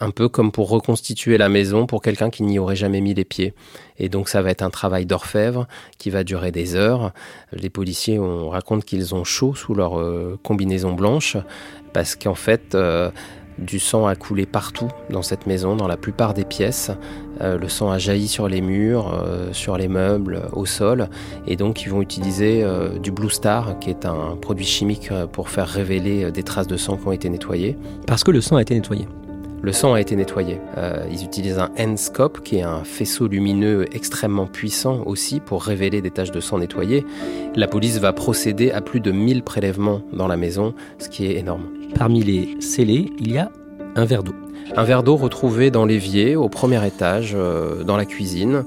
un 0.00 0.10
peu 0.10 0.28
comme 0.28 0.50
pour 0.50 0.68
reconstituer 0.68 1.38
la 1.38 1.48
maison 1.48 1.86
pour 1.86 2.02
quelqu'un 2.02 2.30
qui 2.30 2.42
n'y 2.42 2.58
aurait 2.58 2.76
jamais 2.76 3.00
mis 3.00 3.14
les 3.14 3.24
pieds. 3.24 3.54
Et 3.98 4.08
donc 4.08 4.28
ça 4.28 4.42
va 4.42 4.50
être 4.50 4.62
un 4.62 4.70
travail 4.70 5.06
d'orfèvre 5.06 5.66
qui 5.98 6.10
va 6.10 6.24
durer 6.24 6.50
des 6.50 6.74
heures. 6.74 7.12
Les 7.52 7.70
policiers 7.70 8.18
on 8.18 8.48
raconte 8.48 8.84
qu'ils 8.84 9.14
ont 9.14 9.24
chaud 9.24 9.54
sous 9.54 9.74
leur 9.74 9.98
euh, 9.98 10.38
combinaison 10.42 10.92
blanche 10.92 11.36
parce 11.92 12.16
qu'en 12.16 12.34
fait 12.34 12.74
euh, 12.74 13.10
du 13.58 13.80
sang 13.80 14.06
a 14.06 14.14
coulé 14.14 14.46
partout 14.46 14.88
dans 15.10 15.22
cette 15.22 15.48
maison, 15.48 15.74
dans 15.74 15.88
la 15.88 15.96
plupart 15.96 16.32
des 16.32 16.44
pièces. 16.44 16.92
Euh, 17.40 17.58
le 17.58 17.68
sang 17.68 17.90
a 17.90 17.98
jailli 17.98 18.28
sur 18.28 18.48
les 18.48 18.60
murs, 18.60 19.12
sur 19.52 19.76
les 19.76 19.88
meubles, 19.88 20.42
au 20.52 20.64
sol. 20.64 21.08
Et 21.46 21.56
donc 21.56 21.82
ils 21.82 21.90
vont 21.90 22.00
utiliser 22.00 22.64
du 23.00 23.10
Blue 23.10 23.30
Star, 23.30 23.78
qui 23.80 23.90
est 23.90 24.06
un 24.06 24.36
produit 24.40 24.66
chimique 24.66 25.10
pour 25.32 25.48
faire 25.48 25.66
révéler 25.66 26.30
des 26.30 26.44
traces 26.44 26.68
de 26.68 26.76
sang 26.76 26.96
qui 26.96 27.08
ont 27.08 27.12
été 27.12 27.28
nettoyées. 27.28 27.76
Parce 28.06 28.22
que 28.22 28.30
le 28.30 28.40
sang 28.40 28.56
a 28.56 28.62
été 28.62 28.74
nettoyé 28.74 29.08
le 29.60 29.72
sang 29.72 29.94
a 29.94 30.00
été 30.00 30.14
nettoyé. 30.14 30.60
Euh, 30.76 31.04
ils 31.10 31.24
utilisent 31.24 31.58
un 31.58 31.70
N-scope, 31.76 32.42
qui 32.42 32.58
est 32.58 32.62
un 32.62 32.84
faisceau 32.84 33.26
lumineux 33.26 33.86
extrêmement 33.92 34.46
puissant 34.46 35.02
aussi 35.04 35.40
pour 35.40 35.64
révéler 35.64 36.00
des 36.00 36.10
taches 36.10 36.30
de 36.30 36.40
sang 36.40 36.58
nettoyées. 36.58 37.04
La 37.56 37.66
police 37.66 37.98
va 37.98 38.12
procéder 38.12 38.70
à 38.70 38.80
plus 38.80 39.00
de 39.00 39.10
1000 39.10 39.42
prélèvements 39.42 40.02
dans 40.12 40.28
la 40.28 40.36
maison, 40.36 40.74
ce 40.98 41.08
qui 41.08 41.26
est 41.26 41.36
énorme. 41.36 41.64
Parmi 41.94 42.22
les 42.22 42.56
scellés, 42.60 43.10
il 43.18 43.32
y 43.32 43.38
a 43.38 43.50
un 43.96 44.04
verre 44.04 44.22
d'eau. 44.22 44.34
Un 44.76 44.84
verre 44.84 45.02
d'eau 45.02 45.16
retrouvé 45.16 45.70
dans 45.70 45.86
l'évier, 45.86 46.36
au 46.36 46.48
premier 46.48 46.86
étage, 46.86 47.32
euh, 47.34 47.82
dans 47.82 47.96
la 47.96 48.04
cuisine. 48.04 48.64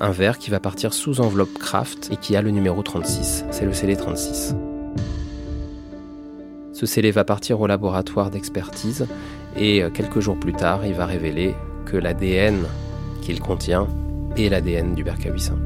Un 0.00 0.10
verre 0.10 0.38
qui 0.38 0.50
va 0.50 0.58
partir 0.58 0.92
sous 0.92 1.20
enveloppe 1.20 1.56
craft 1.56 2.08
et 2.10 2.16
qui 2.16 2.34
a 2.34 2.42
le 2.42 2.50
numéro 2.50 2.82
36. 2.82 3.44
C'est 3.52 3.64
le 3.64 3.72
scellé 3.72 3.94
36. 3.94 4.56
Ce 6.72 6.86
scellé 6.86 7.12
va 7.12 7.22
partir 7.22 7.60
au 7.60 7.68
laboratoire 7.68 8.30
d'expertise 8.30 9.06
et 9.56 9.82
euh, 9.82 9.90
quelques 9.90 10.20
jours 10.20 10.38
plus 10.38 10.52
tard, 10.52 10.86
il 10.86 10.94
va 10.94 11.06
révéler 11.06 11.54
que 11.84 11.96
l'ADN 11.96 12.64
qu'il 13.20 13.40
contient 13.40 13.86
est 14.36 14.48
l'ADN 14.48 14.94
du 14.94 15.04
bercawissin. 15.04 15.56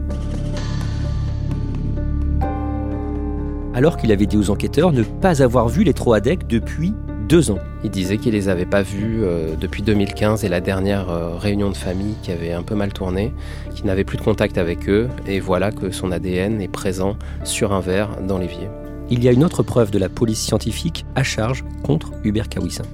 Alors 3.74 3.96
qu'il 3.98 4.10
avait 4.10 4.26
dit 4.26 4.38
aux 4.38 4.50
enquêteurs 4.50 4.92
ne 4.92 5.02
pas 5.02 5.42
avoir 5.42 5.68
vu 5.68 5.84
les 5.84 5.92
Troadec 5.92 6.46
depuis 6.46 6.94
deux 7.28 7.50
ans. 7.50 7.58
Il 7.84 7.90
disait 7.90 8.18
qu'il 8.18 8.32
les 8.32 8.48
avait 8.48 8.66
pas 8.66 8.82
vus 8.82 9.22
euh, 9.22 9.54
depuis 9.60 9.82
2015 9.82 10.44
et 10.44 10.48
la 10.48 10.60
dernière 10.60 11.10
euh, 11.10 11.36
réunion 11.36 11.70
de 11.70 11.76
famille 11.76 12.14
qui 12.22 12.30
avait 12.30 12.52
un 12.52 12.62
peu 12.62 12.74
mal 12.74 12.92
tourné, 12.92 13.34
qu'il 13.74 13.86
n'avait 13.86 14.04
plus 14.04 14.16
de 14.16 14.22
contact 14.22 14.58
avec 14.58 14.88
eux, 14.88 15.08
et 15.26 15.40
voilà 15.40 15.72
que 15.72 15.90
son 15.90 16.12
ADN 16.12 16.60
est 16.60 16.68
présent 16.68 17.16
sur 17.44 17.72
un 17.72 17.80
verre 17.80 18.22
dans 18.26 18.38
l'évier. 18.38 18.68
Il 19.10 19.22
y 19.22 19.28
a 19.28 19.32
une 19.32 19.44
autre 19.44 19.62
preuve 19.62 19.90
de 19.90 19.98
la 19.98 20.08
police 20.08 20.40
scientifique 20.40 21.04
à 21.14 21.22
charge 21.22 21.64
contre 21.82 22.12
Hubert 22.24 22.48
Kawissin. 22.48 22.84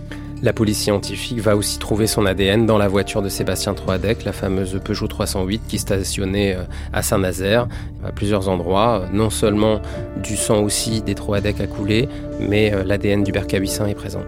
La 0.42 0.52
police 0.52 0.78
scientifique 0.78 1.38
va 1.38 1.56
aussi 1.56 1.78
trouver 1.78 2.08
son 2.08 2.26
ADN 2.26 2.66
dans 2.66 2.76
la 2.76 2.88
voiture 2.88 3.22
de 3.22 3.28
Sébastien 3.28 3.74
Troadec, 3.74 4.24
la 4.24 4.32
fameuse 4.32 4.80
Peugeot 4.84 5.06
308 5.06 5.62
qui 5.68 5.78
stationnait 5.78 6.56
euh, 6.56 6.64
à 6.92 7.02
Saint-Nazaire, 7.02 7.68
à 8.04 8.10
plusieurs 8.10 8.48
endroits. 8.48 9.04
Non 9.12 9.30
seulement 9.30 9.80
du 10.20 10.36
sang 10.36 10.64
aussi 10.64 11.00
des 11.00 11.14
Troadec 11.14 11.60
a 11.60 11.68
coulé, 11.68 12.08
mais 12.40 12.74
euh, 12.74 12.82
l'ADN 12.82 13.22
du 13.22 13.30
Bercabissin 13.30 13.86
est 13.86 13.94
présent. 13.94 14.24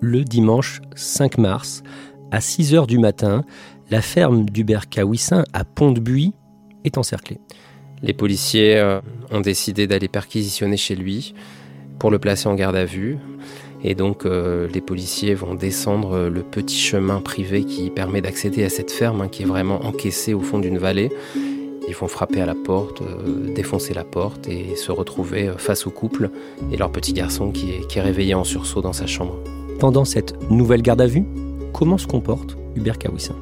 Le 0.00 0.24
dimanche 0.24 0.82
5 0.96 1.38
mars, 1.38 1.82
à 2.30 2.42
6 2.42 2.74
h 2.74 2.86
du 2.86 2.98
matin, 2.98 3.42
la 3.90 4.02
ferme 4.02 4.44
du 4.44 4.64
Bercawissin 4.64 5.44
à 5.54 5.64
Pont-de-Buis 5.64 6.34
est 6.84 6.98
encerclée. 6.98 7.40
Les 8.02 8.12
policiers 8.12 8.76
euh, 8.76 9.00
ont 9.30 9.40
décidé 9.40 9.86
d'aller 9.86 10.08
perquisitionner 10.08 10.76
chez 10.76 10.94
lui 10.94 11.34
pour 11.98 12.10
le 12.10 12.18
placer 12.18 12.48
en 12.48 12.54
garde 12.54 12.76
à 12.76 12.84
vue. 12.84 13.18
Et 13.82 13.94
donc 13.94 14.26
euh, 14.26 14.68
les 14.72 14.80
policiers 14.80 15.34
vont 15.34 15.54
descendre 15.54 16.12
euh, 16.12 16.30
le 16.30 16.42
petit 16.42 16.78
chemin 16.78 17.20
privé 17.20 17.64
qui 17.64 17.90
permet 17.90 18.20
d'accéder 18.20 18.64
à 18.64 18.68
cette 18.68 18.90
ferme 18.90 19.20
hein, 19.20 19.28
qui 19.28 19.42
est 19.42 19.46
vraiment 19.46 19.84
encaissée 19.84 20.34
au 20.34 20.40
fond 20.40 20.58
d'une 20.58 20.78
vallée. 20.78 21.10
Ils 21.88 21.94
vont 21.94 22.08
frapper 22.08 22.42
à 22.42 22.46
la 22.46 22.54
porte, 22.54 23.02
défoncer 23.54 23.94
la 23.94 24.04
porte 24.04 24.46
et 24.46 24.76
se 24.76 24.92
retrouver 24.92 25.50
face 25.56 25.86
au 25.86 25.90
couple 25.90 26.28
et 26.70 26.76
leur 26.76 26.92
petit 26.92 27.14
garçon 27.14 27.50
qui 27.50 27.70
est, 27.70 27.86
qui 27.86 27.98
est 27.98 28.02
réveillé 28.02 28.34
en 28.34 28.44
sursaut 28.44 28.82
dans 28.82 28.92
sa 28.92 29.06
chambre. 29.06 29.38
Pendant 29.80 30.04
cette 30.04 30.38
nouvelle 30.50 30.82
garde 30.82 31.00
à 31.00 31.06
vue, 31.06 31.24
comment 31.72 31.96
se 31.96 32.06
comporte 32.06 32.58
Hubert 32.76 32.98
Kawissin? 32.98 33.36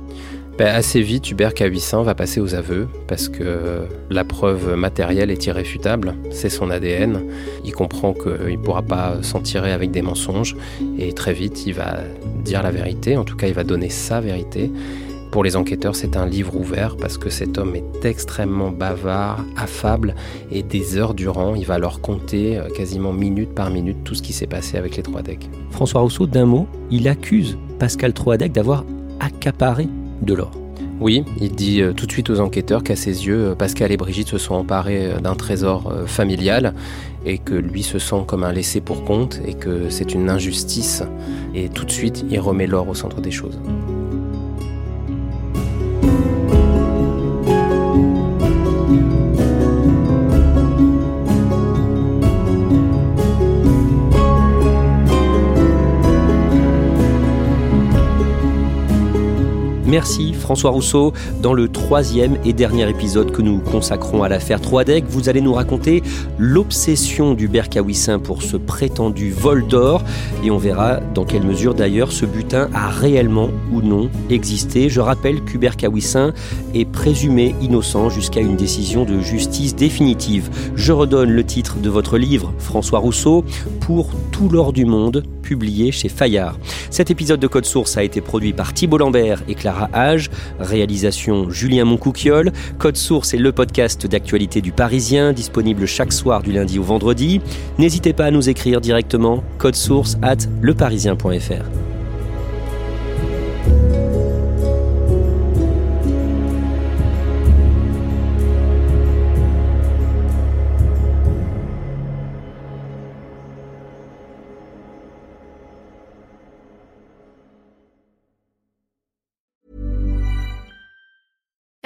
Ben, 0.58 0.68
assez 0.68 1.02
vite, 1.02 1.30
Hubert 1.30 1.52
Kawissin 1.52 2.02
va 2.02 2.14
passer 2.14 2.40
aux 2.40 2.54
aveux 2.54 2.88
parce 3.08 3.28
que 3.28 3.82
la 4.10 4.24
preuve 4.24 4.74
matérielle 4.74 5.30
est 5.30 5.46
irréfutable, 5.46 6.14
c'est 6.30 6.48
son 6.48 6.70
ADN. 6.70 7.22
Il 7.64 7.72
comprend 7.72 8.14
qu'il 8.14 8.58
ne 8.58 8.64
pourra 8.64 8.82
pas 8.82 9.22
s'en 9.22 9.40
tirer 9.40 9.72
avec 9.72 9.90
des 9.90 10.02
mensonges 10.02 10.56
et 10.98 11.12
très 11.12 11.34
vite 11.34 11.66
il 11.66 11.74
va 11.74 11.98
dire 12.42 12.62
la 12.62 12.70
vérité, 12.70 13.16
en 13.16 13.24
tout 13.24 13.36
cas 13.36 13.48
il 13.48 13.54
va 13.54 13.64
donner 13.64 13.90
sa 13.90 14.20
vérité. 14.20 14.70
Pour 15.30 15.44
les 15.44 15.56
enquêteurs, 15.56 15.94
c'est 15.94 16.16
un 16.16 16.24
livre 16.24 16.56
ouvert 16.56 16.96
parce 16.96 17.18
que 17.18 17.28
cet 17.28 17.58
homme 17.58 17.76
est 17.76 18.06
extrêmement 18.06 18.70
bavard, 18.70 19.44
affable 19.58 20.14
et 20.50 20.62
des 20.62 20.96
heures 20.96 21.12
durant, 21.12 21.54
il 21.54 21.66
va 21.66 21.78
leur 21.78 22.00
compter 22.00 22.56
euh, 22.56 22.70
quasiment 22.70 23.12
minute 23.12 23.54
par 23.54 23.68
minute 23.68 23.98
tout 24.04 24.14
ce 24.14 24.22
qui 24.22 24.32
s'est 24.32 24.46
passé 24.46 24.78
avec 24.78 24.96
les 24.96 25.02
trois 25.02 25.20
decks. 25.20 25.50
François 25.70 26.00
Rousseau, 26.00 26.26
d'un 26.26 26.46
mot, 26.46 26.66
il 26.90 27.08
accuse 27.08 27.58
Pascal 27.78 28.14
Troadec 28.14 28.52
d'avoir 28.52 28.84
accaparé 29.20 29.88
de 30.22 30.34
l'or. 30.34 30.52
Oui, 30.98 31.24
il 31.40 31.52
dit 31.52 31.82
euh, 31.82 31.92
tout 31.92 32.06
de 32.06 32.12
suite 32.12 32.30
aux 32.30 32.40
enquêteurs 32.40 32.82
qu'à 32.82 32.96
ses 32.96 33.26
yeux, 33.26 33.50
euh, 33.50 33.54
Pascal 33.54 33.92
et 33.92 33.98
Brigitte 33.98 34.28
se 34.28 34.38
sont 34.38 34.54
emparés 34.54 35.12
euh, 35.12 35.20
d'un 35.20 35.34
trésor 35.34 35.92
familial 36.06 36.74
et 37.26 37.38
que 37.38 37.54
lui 37.54 37.82
se 37.82 37.98
sent 37.98 38.24
comme 38.26 38.44
un 38.44 38.52
laissé 38.52 38.80
pour 38.80 39.04
compte 39.04 39.40
et 39.46 39.54
que 39.54 39.90
c'est 39.90 40.14
une 40.14 40.30
injustice. 40.30 41.02
Et 41.54 41.68
tout 41.68 41.84
de 41.84 41.90
suite, 41.90 42.24
il 42.30 42.40
remet 42.40 42.66
l'or 42.66 42.88
au 42.88 42.94
centre 42.94 43.20
des 43.20 43.30
choses. 43.30 43.58
Merci 59.86 60.34
François 60.34 60.70
Rousseau. 60.70 61.12
Dans 61.40 61.52
le 61.52 61.68
troisième 61.68 62.38
et 62.44 62.52
dernier 62.52 62.90
épisode 62.90 63.30
que 63.30 63.40
nous 63.40 63.58
consacrons 63.58 64.24
à 64.24 64.28
l'affaire 64.28 64.60
Troadec, 64.60 65.04
vous 65.08 65.28
allez 65.28 65.40
nous 65.40 65.52
raconter 65.52 66.02
l'obsession 66.38 67.34
du 67.34 67.46
Berkawissin 67.46 68.18
pour 68.18 68.42
ce 68.42 68.56
prétendu 68.56 69.30
vol 69.30 69.64
d'or 69.68 70.02
et 70.42 70.50
on 70.50 70.58
verra 70.58 70.96
dans 71.14 71.24
quelle 71.24 71.44
mesure 71.44 71.74
d'ailleurs 71.74 72.10
ce 72.10 72.26
butin 72.26 72.68
a 72.74 72.88
réellement 72.88 73.48
ou 73.72 73.80
non 73.80 74.10
existé. 74.28 74.88
Je 74.88 75.00
rappelle 75.00 75.40
qu'Hubert 75.42 75.76
Kawissin 75.76 76.32
est 76.74 76.84
présumé 76.84 77.54
innocent 77.62 78.10
jusqu'à 78.10 78.40
une 78.40 78.56
décision 78.56 79.04
de 79.04 79.20
justice 79.20 79.76
définitive. 79.76 80.50
Je 80.74 80.90
redonne 80.90 81.30
le 81.30 81.44
titre 81.44 81.76
de 81.76 81.90
votre 81.90 82.18
livre, 82.18 82.52
François 82.58 82.98
Rousseau, 82.98 83.44
pour 83.80 84.10
tout 84.32 84.48
l'or 84.48 84.72
du 84.72 84.84
monde, 84.84 85.22
publié 85.42 85.92
chez 85.92 86.08
Fayard. 86.08 86.58
Cet 86.90 87.12
épisode 87.12 87.38
de 87.38 87.46
Code 87.46 87.66
Source 87.66 87.96
a 87.96 88.02
été 88.02 88.20
produit 88.20 88.52
par 88.52 88.74
Thibault 88.74 88.98
Lambert 88.98 89.42
et 89.48 89.54
Clara 89.54 89.75
Hage, 89.92 90.30
réalisation 90.58 91.50
Julien 91.50 91.84
Moncouquiole. 91.84 92.52
Code 92.78 92.96
Source 92.96 93.34
est 93.34 93.38
le 93.38 93.52
podcast 93.52 94.06
d'actualité 94.06 94.60
du 94.60 94.72
Parisien, 94.72 95.32
disponible 95.32 95.86
chaque 95.86 96.12
soir 96.12 96.42
du 96.42 96.52
lundi 96.52 96.78
au 96.78 96.82
vendredi. 96.82 97.40
N'hésitez 97.78 98.12
pas 98.12 98.26
à 98.26 98.30
nous 98.30 98.48
écrire 98.48 98.80
directement 98.80 99.42
code 99.58 99.74
source 99.74 100.16
at 100.22 100.36
leparisien.fr. 100.62 101.95